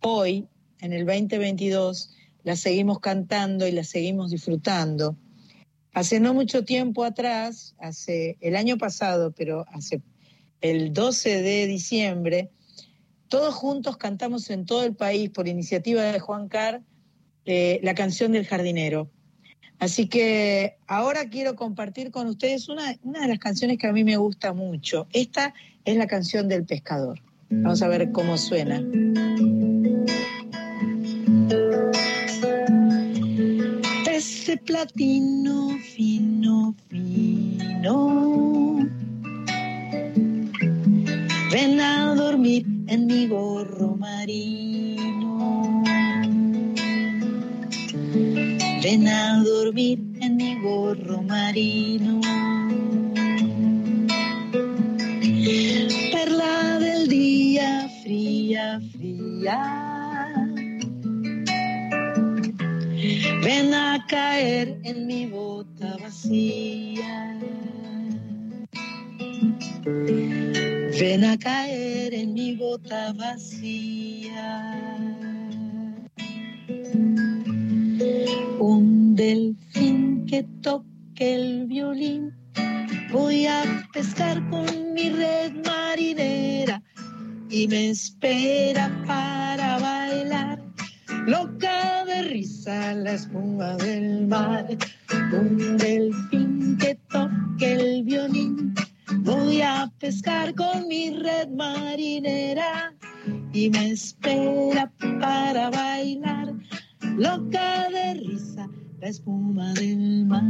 [0.00, 0.48] hoy,
[0.80, 2.10] en el 2022,
[2.42, 5.16] las seguimos cantando y las seguimos disfrutando.
[5.92, 10.02] Hace no mucho tiempo atrás, hace el año pasado, pero hace
[10.60, 12.50] el 12 de diciembre,
[13.28, 16.82] todos juntos cantamos en todo el país, por iniciativa de Juan Carr,
[17.44, 19.08] eh, la canción del jardinero.
[19.80, 24.04] Así que ahora quiero compartir con ustedes una, una de las canciones que a mí
[24.04, 25.06] me gusta mucho.
[25.12, 25.54] Esta
[25.86, 27.18] es la canción del pescador.
[27.48, 28.80] Vamos a ver cómo suena.
[34.06, 38.76] Ese platino fino, fino.
[41.50, 45.29] Ven a dormir en mi gorro marino.
[48.82, 52.18] Ven a dormir en mi gorro marino.
[56.10, 60.32] Perla del día fría, fría.
[63.44, 67.38] Ven a caer en mi bota vacía.
[70.98, 74.80] Ven a caer en mi bota vacía.
[79.20, 82.32] Delfín que toque el violín.
[83.12, 86.82] Voy a pescar con mi red marinera
[87.50, 90.62] y me espera para bailar.
[91.26, 94.66] Loca de risa la espuma del mar,
[95.34, 98.74] un delfín que toque el violín.
[99.18, 102.94] Voy a pescar con mi red marinera
[103.52, 104.90] y me espera
[105.20, 106.54] para bailar.
[107.18, 108.66] Loca de risa
[109.00, 110.42] la espuma del mar.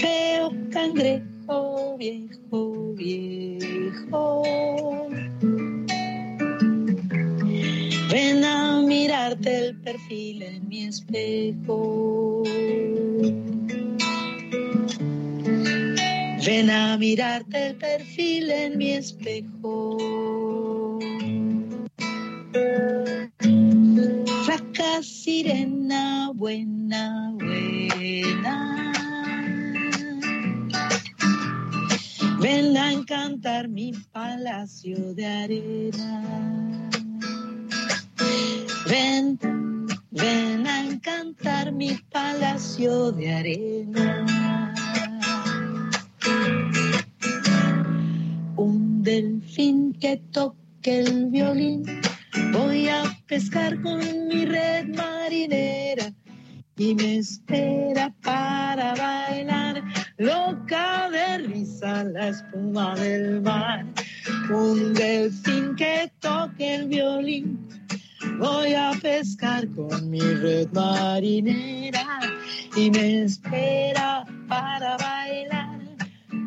[0.00, 4.42] Feo cangrejo viejo, viejo.
[8.10, 12.42] Ven a mirarte el perfil en mi espejo.
[16.44, 19.98] Ven a mirarte el perfil en mi espejo.
[24.44, 28.92] Flaca sirena, buena, buena.
[32.38, 36.90] Ven a encantar mi palacio de arena.
[38.86, 39.38] Ven,
[40.10, 44.74] ven a encantar mi palacio de arena.
[48.56, 51.84] Un delfín que toque el violín.
[52.52, 56.12] Voy a pescar con mi red marinera
[56.76, 59.82] y me espera para bailar.
[60.16, 63.84] Loca de risa la espuma del mar.
[64.50, 67.68] Un delfín que toque el violín.
[68.38, 72.06] Voy a pescar con mi red marinera
[72.76, 75.80] y me espera para bailar.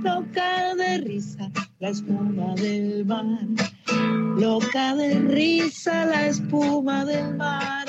[0.04, 1.52] Loca de risa
[1.86, 3.26] la espuma del mar.
[4.40, 7.86] Loca de risa, la espuma del mar.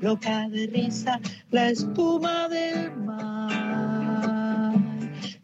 [0.00, 1.20] Loca de risa,
[1.50, 3.50] la espuma del mar.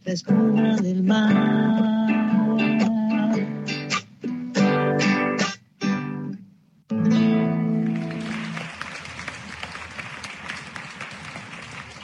[0.04, 2.95] La espuma del mar.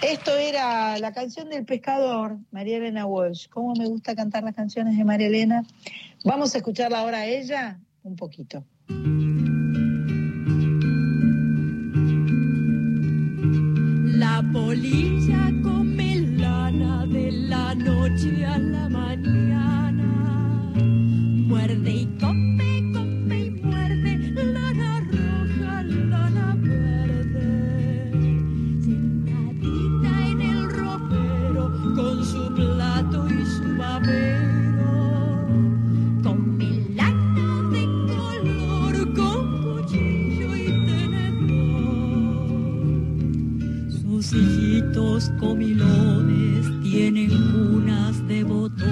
[0.02, 3.48] Esto era la canción del pescador, María Elena Walsh.
[3.48, 5.64] ¿Cómo me gusta cantar las canciones de María Elena?
[6.24, 8.64] Vamos a escucharla ahora a ella un poquito.
[14.18, 19.71] La polilla come lana de la noche a la mañana.
[45.42, 48.86] comilones tienen cunas de botones.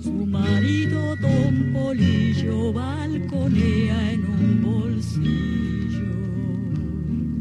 [0.00, 6.12] Su marido, don Polillo, balconea en un bolsillo.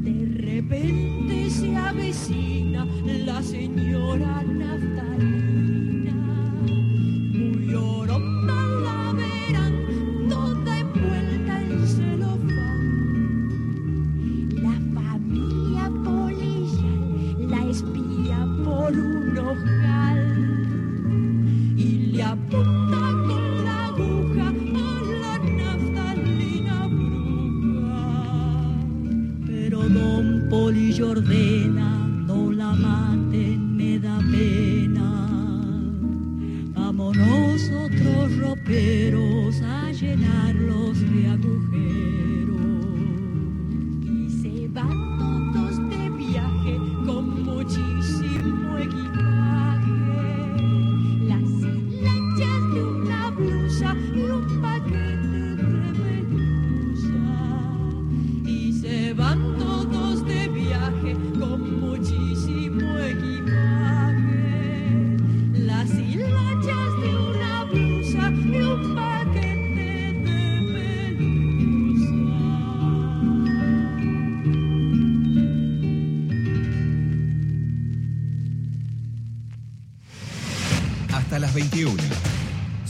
[0.09, 2.87] De repente se avecina
[3.25, 4.43] la señora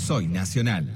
[0.05, 0.94] Soy Nacional.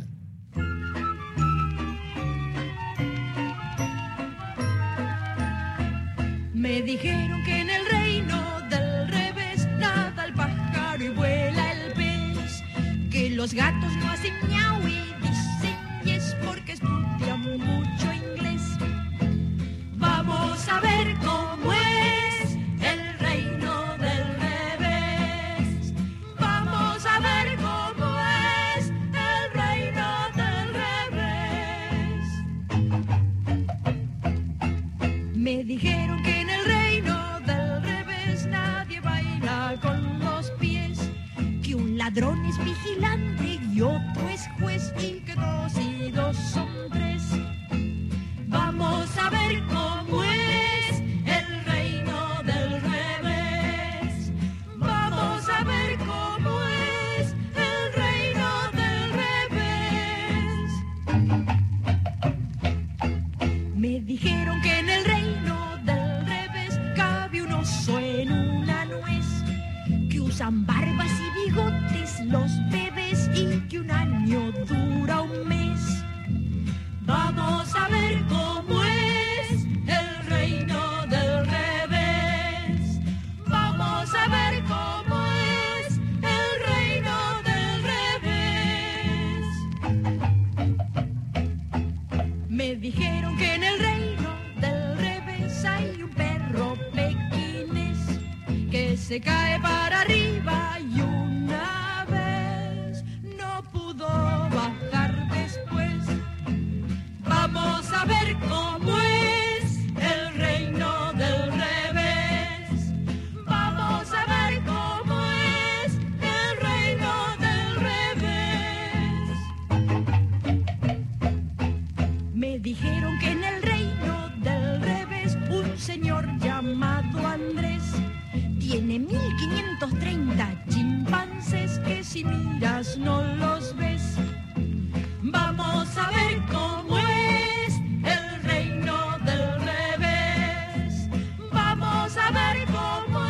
[142.09, 143.23] saber cómo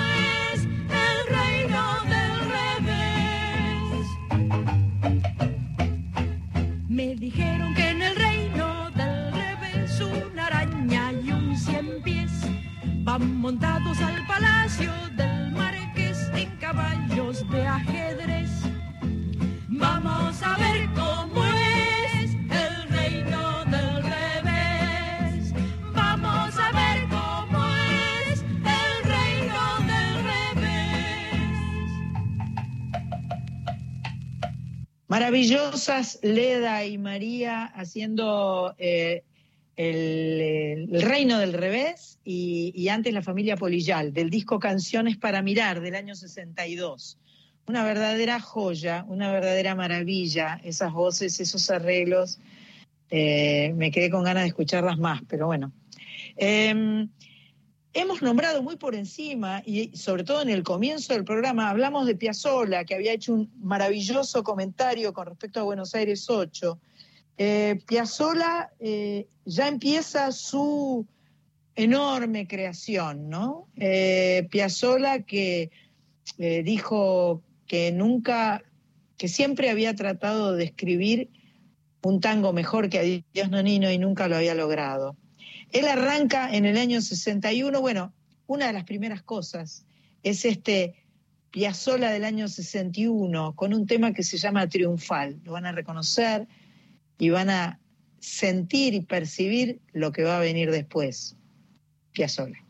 [0.53, 1.83] es el reino
[2.13, 4.05] del revés.
[6.87, 12.31] Me dijeron que en el reino del revés una araña y un cien pies
[13.03, 18.49] van montados al palacio del marqués en caballos de ajedrez.
[19.67, 21.18] Vamos a ver cómo
[35.09, 39.23] Maravillosas Leda y María haciendo eh,
[39.75, 45.81] el, el Reino del Revés y, antes la familia Polillal, del disco Canciones para Mirar
[45.81, 47.17] del año 62.
[47.65, 52.39] Una verdadera joya, una verdadera maravilla, esas voces, esos arreglos.
[53.09, 55.71] Eh, me quedé con ganas de escucharlas más, pero bueno.
[56.37, 57.07] Eh,
[57.93, 62.15] hemos nombrado muy por encima, y sobre todo en el comienzo del programa, hablamos de
[62.15, 66.79] Piazzolla, que había hecho un maravilloso comentario con respecto a Buenos Aires 8.
[67.37, 71.07] Eh, Piazzolla eh, ya empieza su
[71.75, 73.67] enorme creación, ¿no?
[73.77, 75.71] Eh, Piazzolla que
[76.37, 78.63] dijo que nunca,
[79.17, 81.29] que siempre había tratado de escribir
[82.03, 85.17] un tango mejor que Adiós Nonino y nunca lo había logrado.
[85.71, 88.13] Él arranca en el año 61, bueno,
[88.47, 89.85] una de las primeras cosas
[90.23, 90.95] es este
[91.51, 95.39] Piazzolla del año 61 con un tema que se llama Triunfal.
[95.43, 96.47] Lo van a reconocer
[97.17, 97.79] y van a
[98.19, 101.35] sentir y percibir lo que va a venir después.
[102.11, 102.63] Piazzolla.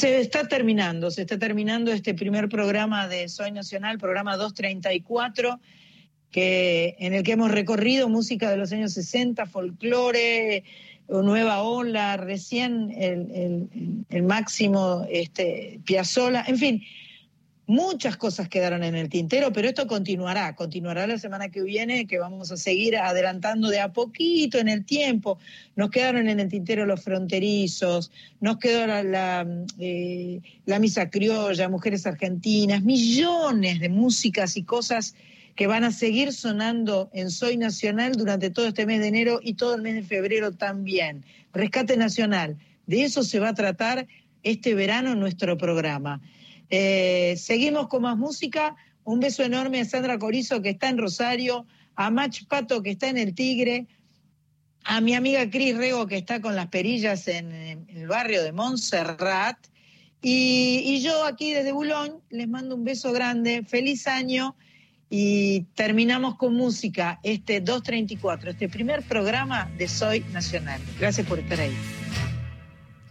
[0.00, 5.60] Se está terminando, se está terminando este primer programa de Soy Nacional, programa 234,
[6.30, 10.64] que, en el que hemos recorrido música de los años 60, folclore,
[11.08, 13.68] nueva ola, recién el, el-
[14.08, 16.82] el máximo este, Piazzolla, en fin,
[17.70, 22.18] Muchas cosas quedaron en el tintero, pero esto continuará, continuará la semana que viene, que
[22.18, 25.38] vamos a seguir adelantando de a poquito en el tiempo.
[25.76, 28.10] Nos quedaron en el tintero los fronterizos,
[28.40, 29.46] nos quedó la, la,
[29.78, 35.14] eh, la misa criolla, mujeres argentinas, millones de músicas y cosas
[35.54, 39.54] que van a seguir sonando en Soy Nacional durante todo este mes de enero y
[39.54, 41.24] todo el mes de febrero también.
[41.54, 42.56] Rescate Nacional,
[42.88, 44.08] de eso se va a tratar
[44.42, 46.20] este verano nuestro programa.
[46.70, 48.76] Eh, seguimos con más música.
[49.04, 51.66] Un beso enorme a Sandra Corizo, que está en Rosario,
[51.96, 53.86] a Mach Pato, que está en El Tigre,
[54.84, 59.58] a mi amiga Cris Rego, que está con las perillas en, el barrio de Montserrat.
[60.22, 64.54] Y, y yo aquí desde Bulón les mando un beso grande, feliz año
[65.10, 70.80] y terminamos con música este 234, este primer programa de Soy Nacional.
[70.98, 71.74] Gracias por estar ahí.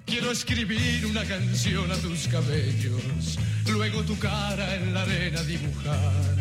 [0.09, 3.37] Quiero escribir una canción a tus cabellos,
[3.67, 6.35] luego tu cara en la arena dibujar.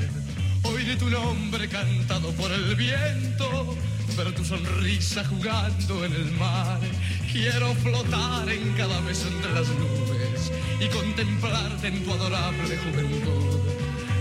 [0.62, 3.76] Oiré tu nombre cantado por el viento,
[4.16, 6.80] ver tu sonrisa jugando en el mar.
[7.30, 10.50] Quiero flotar en cada beso entre las nubes
[10.80, 13.60] y contemplarte en tu adorable juventud.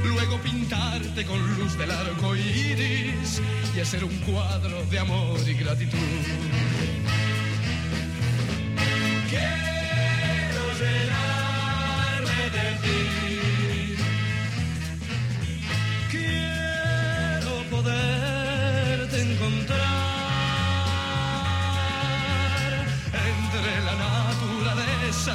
[0.03, 3.41] Luego pintarte con luz del arco iris
[3.76, 5.98] y hacer un cuadro de amor y gratitud.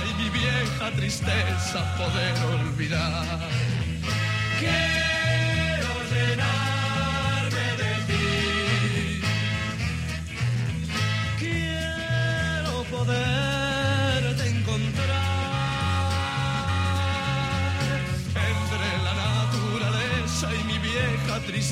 [0.00, 3.48] Y mi vieja tristeza poder olvidar.
[4.58, 5.01] Quiero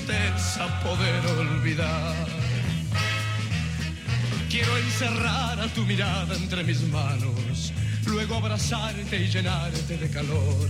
[0.06, 2.26] tristeza poder olvidar.
[4.48, 7.72] Quiero encerrar a tu mirada entre mis manos,
[8.06, 10.68] luego abrazarte y llenarte de calor,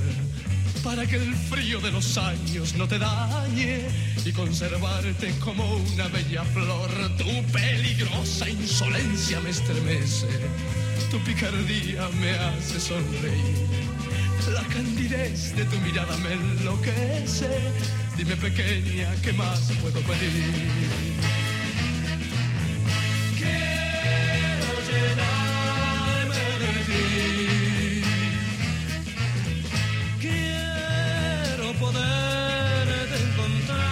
[0.85, 3.89] para que el frío de los años no te dañe
[4.25, 6.91] y conservarte como una bella flor.
[7.17, 10.29] Tu peligrosa insolencia me estremece,
[11.11, 13.67] tu picardía me hace sonreír.
[14.53, 18.00] La candidez de tu mirada me enloquece.
[18.21, 20.31] Dime pequeña, ¿qué más puedo pedir?
[23.39, 27.05] Quiero llenarme de ti.
[30.21, 33.89] Quiero poderte encontrar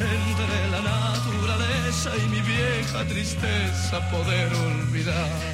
[0.00, 5.51] entre la naturaleza y mi vieja tristeza poder olvidar.